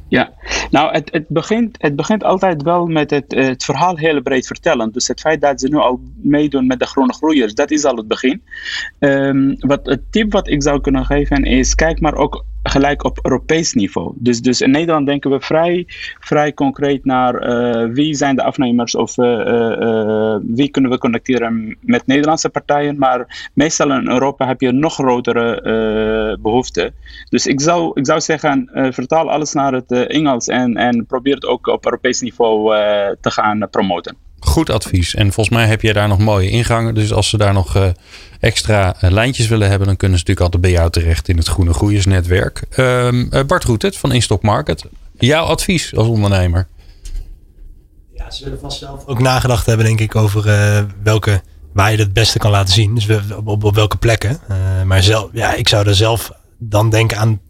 Ja, 0.09 0.33
nou, 0.71 0.93
het, 0.93 1.13
het, 1.13 1.29
begint, 1.29 1.77
het 1.81 1.97
begint 1.97 2.25
altijd 2.25 2.63
wel 2.63 2.87
met 2.87 3.11
het, 3.11 3.25
het 3.29 3.65
verhaal 3.65 3.97
heel 3.97 4.23
breed 4.23 4.47
vertellen. 4.47 4.93
Dus 4.93 5.09
het 5.09 5.21
feit 5.21 5.41
dat 5.41 5.61
ze 5.61 5.69
nu 5.69 5.77
al 5.77 6.01
meedoen 6.23 6.67
met 6.67 6.79
de 6.79 6.87
groene 6.87 7.13
groeiers, 7.13 7.55
dat 7.55 7.71
is 7.71 7.85
al 7.85 7.97
het 7.97 8.09
begin. 8.09 8.43
Um, 8.99 9.57
wat, 9.59 9.87
het 9.87 10.01
tip 10.11 10.33
wat 10.33 10.49
ik 10.49 10.63
zou 10.63 10.81
kunnen 10.81 11.05
geven 11.05 11.45
is: 11.45 11.75
kijk 11.75 12.01
maar 12.01 12.15
ook 12.15 12.45
gelijk 12.69 13.05
op 13.05 13.19
Europees 13.23 13.75
niveau. 13.75 14.13
Dus, 14.17 14.41
dus 14.41 14.61
in 14.61 14.71
Nederland 14.71 15.07
denken 15.07 15.31
we 15.31 15.41
vrij, 15.41 15.85
vrij 16.21 16.55
concreet 16.55 17.05
naar 17.05 17.49
uh, 17.49 17.95
wie 17.95 18.15
zijn 18.15 18.37
de 18.37 18.43
afnemers 18.43 18.95
of 18.95 19.17
uh, 19.17 19.27
uh, 19.27 20.37
wie 20.43 20.69
kunnen 20.69 20.91
we 20.91 20.99
connecteren 20.99 21.77
met 21.81 22.07
Nederlandse 22.07 22.49
partijen. 22.49 22.99
Maar 22.99 23.51
meestal 23.55 23.93
in 23.93 24.09
Europa 24.09 24.47
heb 24.47 24.61
je 24.61 24.73
nog 24.73 24.95
grotere 24.95 26.39
behoeften. 26.43 26.95
Dus 27.29 27.47
ik 27.47 27.61
zou, 27.61 27.91
ik 27.95 28.07
zou 28.07 28.21
zeggen, 28.21 28.71
vertaal 28.73 29.31
alles 29.31 29.53
naar 29.53 29.73
het 29.73 29.93
Engels 29.93 30.49
en, 30.49 30.77
en 30.77 31.07
probeer 31.07 31.35
het 31.35 31.47
ook 31.47 31.67
op 31.67 31.85
Europees 31.85 32.21
niveau 32.21 32.75
te 33.21 33.31
gaan 33.31 33.69
promoten. 33.71 34.26
Goed 34.47 34.71
advies. 34.71 35.15
En 35.15 35.33
volgens 35.33 35.57
mij 35.57 35.67
heb 35.67 35.83
jij 35.83 35.93
daar 35.93 36.09
nog 36.09 36.19
mooie 36.19 36.51
ingangen. 36.51 36.95
Dus 36.95 37.13
als 37.13 37.29
ze 37.29 37.37
daar 37.37 37.53
nog 37.53 37.95
extra 38.41 38.97
eh, 39.01 39.11
lijntjes 39.11 39.47
willen 39.47 39.69
hebben, 39.69 39.87
dan 39.87 39.97
kunnen 39.97 40.19
ze 40.19 40.25
natuurlijk 40.25 40.55
altijd 40.55 40.73
bij 40.73 40.81
jou 40.81 40.91
terecht 40.91 41.29
in 41.29 41.37
het 41.37 41.49
Groene 41.49 41.73
Groeiersnetwerk. 41.73 42.63
Um, 42.77 43.29
Bart 43.47 43.65
Roetet 43.65 43.97
van 43.97 44.13
Instock 44.13 44.43
Market. 44.43 44.85
Jouw 45.19 45.45
advies 45.45 45.97
als 45.97 46.09
ondernemer? 46.09 46.67
Ja, 48.15 48.31
ze 48.31 48.45
willen 48.45 48.61
vast 48.61 48.79
zelf 48.79 49.07
ook 49.07 49.19
nagedacht 49.19 49.67
hebben, 49.67 49.87
denk 49.87 50.01
ik, 50.01 50.17
over 50.17 50.45
welke 51.03 51.43
waar 51.73 51.91
je 51.91 51.99
het 51.99 52.13
beste 52.13 52.39
kan 52.39 52.51
laten 52.51 52.75
zien. 52.75 52.95
Dus 52.95 53.09
op, 53.45 53.65
op, 53.65 53.75
welke 53.75 53.97
plekken. 53.97 54.41
Maar 54.85 55.03
zelf, 55.03 55.29
ja, 55.33 55.55
ik 55.55 55.69
zou 55.69 55.89
er 55.89 55.95
zelf 55.95 56.33
dan 56.59 56.91
denken 56.91 57.19
aan, 57.19 57.41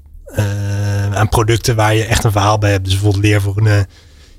aan 1.15 1.29
producten 1.29 1.77
waar 1.77 1.95
je 1.95 2.05
echt 2.05 2.25
een 2.25 2.33
verhaal 2.33 2.59
bij 2.59 2.71
hebt. 2.71 2.85
Dus 2.85 2.93
bijvoorbeeld 2.93 3.25
leer 3.25 3.41
voor 3.41 3.57
een 3.57 3.87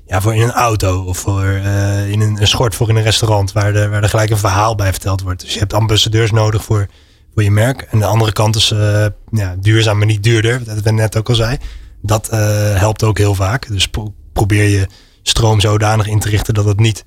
ja, 0.08 0.20
voor 0.20 0.34
in 0.34 0.42
een 0.42 0.52
auto 0.52 1.02
of 1.02 1.18
voor 1.18 1.44
uh, 1.44 2.10
in 2.10 2.20
een, 2.20 2.40
een, 2.40 2.46
schort 2.46 2.74
voor 2.74 2.88
in 2.88 2.96
een 2.96 3.02
restaurant 3.02 3.52
waar, 3.52 3.72
de, 3.72 3.88
waar 3.88 4.02
er 4.02 4.08
gelijk 4.08 4.30
een 4.30 4.38
verhaal 4.38 4.74
bij 4.74 4.90
verteld 4.90 5.22
wordt. 5.22 5.40
Dus 5.40 5.52
je 5.52 5.58
hebt 5.58 5.72
ambassadeurs 5.72 6.30
nodig 6.30 6.64
voor, 6.64 6.88
voor 7.34 7.42
je 7.42 7.50
merk. 7.50 7.82
En 7.82 7.98
de 7.98 8.04
andere 8.04 8.32
kant 8.32 8.56
is 8.56 8.70
uh, 8.70 9.06
ja, 9.30 9.56
duurzaam, 9.60 9.98
maar 9.98 10.06
niet 10.06 10.22
duurder. 10.22 10.64
Dat 10.64 10.80
we 10.80 10.90
net 10.90 11.16
ook 11.16 11.28
al 11.28 11.34
zei. 11.34 11.56
Dat 12.02 12.28
uh, 12.32 12.38
helpt 12.74 13.02
ook 13.02 13.18
heel 13.18 13.34
vaak. 13.34 13.68
Dus 13.68 13.88
pro 13.88 14.12
probeer 14.32 14.68
je 14.68 14.86
stroom 15.22 15.60
zodanig 15.60 16.06
in 16.06 16.18
te 16.18 16.28
richten 16.28 16.54
dat 16.54 16.64
het 16.64 16.80
niet 16.80 17.04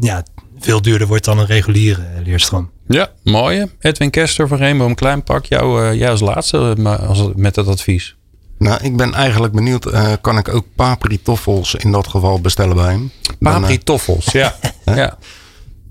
ja, 0.00 0.22
veel 0.58 0.82
duurder 0.82 1.06
wordt 1.06 1.24
dan 1.24 1.38
een 1.38 1.46
reguliere 1.46 2.02
leerstroom. 2.24 2.70
Ja, 2.88 3.10
mooie. 3.22 3.70
Edwin 3.80 4.10
Kester 4.10 4.48
van 4.48 4.58
Rainbow 4.58 4.94
Kleinpak. 4.94 5.44
Jou, 5.44 5.94
jou 5.94 6.10
als 6.10 6.20
laatste 6.20 6.76
als, 7.00 7.28
met 7.34 7.54
dat 7.54 7.66
advies. 7.66 8.15
Nou, 8.58 8.84
ik 8.84 8.96
ben 8.96 9.14
eigenlijk 9.14 9.52
benieuwd, 9.52 9.86
uh, 9.86 10.12
kan 10.20 10.38
ik 10.38 10.48
ook 10.48 10.66
papritoffels 10.74 11.74
in 11.74 11.92
dat 11.92 12.06
geval 12.06 12.40
bestellen 12.40 12.76
bij 12.76 12.90
hem? 12.90 13.10
Papritoffels, 13.38 14.24
ja. 14.32 14.56
ja. 14.84 15.18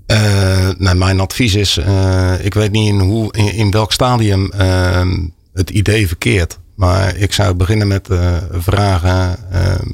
Uh, 0.06 0.68
nou, 0.78 0.96
mijn 0.96 1.20
advies 1.20 1.54
is, 1.54 1.76
uh, 1.76 2.44
ik 2.44 2.54
weet 2.54 2.72
niet 2.72 2.88
in, 2.88 3.00
hoe, 3.00 3.32
in, 3.32 3.52
in 3.52 3.70
welk 3.70 3.92
stadium 3.92 4.52
ehm, 4.52 5.26
het 5.52 5.70
idee 5.70 6.06
verkeert. 6.06 6.58
Maar 6.74 7.16
ik 7.16 7.32
zou 7.32 7.54
beginnen 7.54 7.88
met 7.88 8.08
vragen, 8.50 9.50
ehm, 9.50 9.88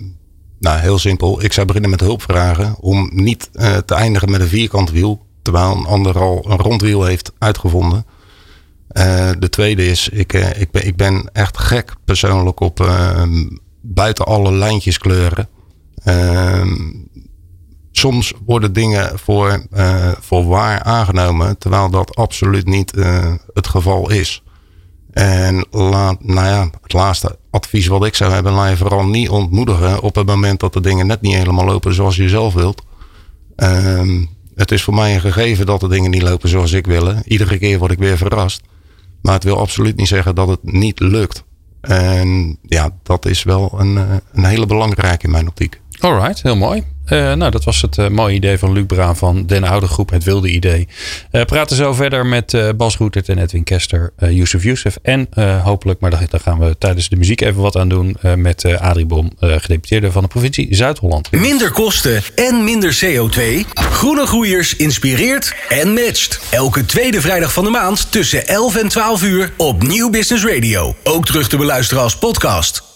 nou 0.58 0.78
heel 0.78 0.98
simpel, 0.98 1.44
ik 1.44 1.52
zou 1.52 1.66
beginnen 1.66 1.90
met 1.90 2.00
hulp 2.00 2.22
vragen 2.22 2.76
om 2.80 3.10
niet 3.12 3.50
te 3.86 3.94
eindigen 3.94 4.30
met 4.30 4.40
een 4.40 4.48
vierkant 4.48 4.90
wiel. 4.90 5.26
Terwijl 5.42 5.76
een 5.76 5.86
ander 5.86 6.18
al 6.18 6.44
een 6.48 6.58
rondwiel 6.58 7.04
heeft 7.04 7.32
uitgevonden. 7.38 8.04
Uh, 8.92 9.30
de 9.38 9.48
tweede 9.48 9.86
is, 9.86 10.08
ik, 10.08 10.32
uh, 10.32 10.60
ik, 10.60 10.70
ben, 10.70 10.86
ik 10.86 10.96
ben 10.96 11.30
echt 11.32 11.58
gek 11.58 11.94
persoonlijk 12.04 12.60
op 12.60 12.80
uh, 12.80 13.22
buiten 13.80 14.24
alle 14.24 14.52
lijntjes 14.52 14.98
kleuren. 14.98 15.48
Ehm, 16.04 16.92
soms 17.90 18.32
worden 18.46 18.72
dingen 18.72 19.18
voor, 19.18 19.66
voor 20.20 20.44
waar 20.44 20.82
aangenomen, 20.82 21.58
terwijl 21.58 21.90
dat 21.90 22.16
absoluut 22.16 22.66
niet 22.66 22.92
het 23.52 23.66
geval 23.66 24.10
is. 24.10 24.42
En 25.12 25.66
laat, 25.70 26.24
nou 26.24 26.46
ja, 26.46 26.70
het 26.82 26.92
laatste 26.92 27.38
advies 27.50 27.86
wat 27.86 28.04
ik 28.04 28.14
zou 28.14 28.32
hebben, 28.32 28.52
laat 28.52 28.70
je 28.70 28.76
vooral 28.76 29.06
niet 29.06 29.28
ontmoedigen 29.28 30.00
op 30.00 30.14
het 30.14 30.26
moment 30.26 30.60
dat 30.60 30.72
de 30.72 30.80
dingen 30.80 31.06
net 31.06 31.20
niet 31.20 31.34
helemaal 31.34 31.64
lopen 31.64 31.94
zoals 31.94 32.16
je 32.16 32.28
zelf 32.28 32.54
wilt. 32.54 32.82
Ehm, 33.56 34.24
het 34.54 34.70
is 34.70 34.82
voor 34.82 34.94
mij 34.94 35.14
een 35.14 35.20
gegeven 35.20 35.66
dat 35.66 35.80
de 35.80 35.88
dingen 35.88 36.10
niet 36.10 36.22
lopen 36.22 36.48
zoals 36.48 36.72
ik 36.72 36.86
wil. 36.86 37.14
Iedere 37.24 37.58
keer 37.58 37.78
word 37.78 37.90
ik 37.92 37.98
weer 37.98 38.16
verrast. 38.16 38.62
Maar 39.22 39.34
het 39.34 39.44
wil 39.44 39.58
absoluut 39.58 39.96
niet 39.96 40.08
zeggen 40.08 40.34
dat 40.34 40.48
het 40.48 40.62
niet 40.62 41.00
lukt. 41.00 41.44
En 41.80 42.58
ja, 42.62 42.90
dat 43.02 43.26
is 43.26 43.42
wel 43.42 43.74
een, 43.80 43.96
eh, 43.96 44.16
een 44.32 44.44
hele 44.44 44.66
belangrijke 44.66 45.24
in 45.24 45.30
mijn 45.30 45.48
optiek. 45.48 45.80
Alright, 46.02 46.42
heel 46.42 46.56
mooi. 46.56 46.82
Uh, 47.08 47.32
nou, 47.32 47.50
dat 47.50 47.64
was 47.64 47.82
het 47.82 47.96
uh, 47.96 48.08
mooie 48.08 48.34
idee 48.34 48.58
van 48.58 48.72
Luc 48.72 48.86
Braan 48.86 49.16
van 49.16 49.46
Den 49.46 49.64
Oude 49.64 49.86
Groep, 49.86 50.10
het 50.10 50.24
wilde 50.24 50.48
idee. 50.48 50.88
Uh, 51.32 51.44
praten 51.44 51.76
zo 51.76 51.92
verder 51.92 52.26
met 52.26 52.56
Bas 52.76 52.96
Roetert 52.96 53.28
en 53.28 53.38
Edwin 53.38 53.64
Kester, 53.64 54.12
Yusuf 54.16 54.62
Youssef. 54.62 54.98
En 55.02 55.28
hopelijk, 55.62 56.00
maar 56.00 56.10
daar, 56.10 56.28
gaan 56.30 56.58
we 56.58 56.78
tijdens 56.78 57.08
de 57.08 57.16
muziek 57.16 57.40
even 57.40 57.62
wat 57.62 57.76
aan 57.76 57.88
doen, 57.88 58.16
met 58.36 58.64
Adrie 58.78 59.06
Bom, 59.06 59.30
gedeputeerde 59.38 60.12
van 60.12 60.22
de 60.22 60.28
provincie 60.28 60.74
Zuid-Holland. 60.74 61.30
Minder 61.30 61.70
kosten 61.70 62.22
en 62.34 62.64
minder 62.64 62.98
CO2. 63.04 63.68
Groene 63.74 64.26
Groeiers 64.26 64.76
inspireert 64.76 65.54
en 65.68 65.92
matcht. 65.92 66.40
Elke 66.50 66.84
tweede 66.84 67.20
vrijdag 67.20 67.52
van 67.52 67.64
de 67.64 67.70
maand 67.70 68.12
tussen 68.12 68.46
11 68.46 68.76
en 68.76 68.88
12 68.88 69.22
uur 69.22 69.52
op 69.56 69.82
Nieuw 69.82 70.10
Business 70.10 70.44
Radio. 70.44 70.94
Ook 71.02 71.26
terug 71.26 71.48
te 71.48 71.56
beluisteren 71.56 72.02
als 72.02 72.18
podcast. 72.18 72.91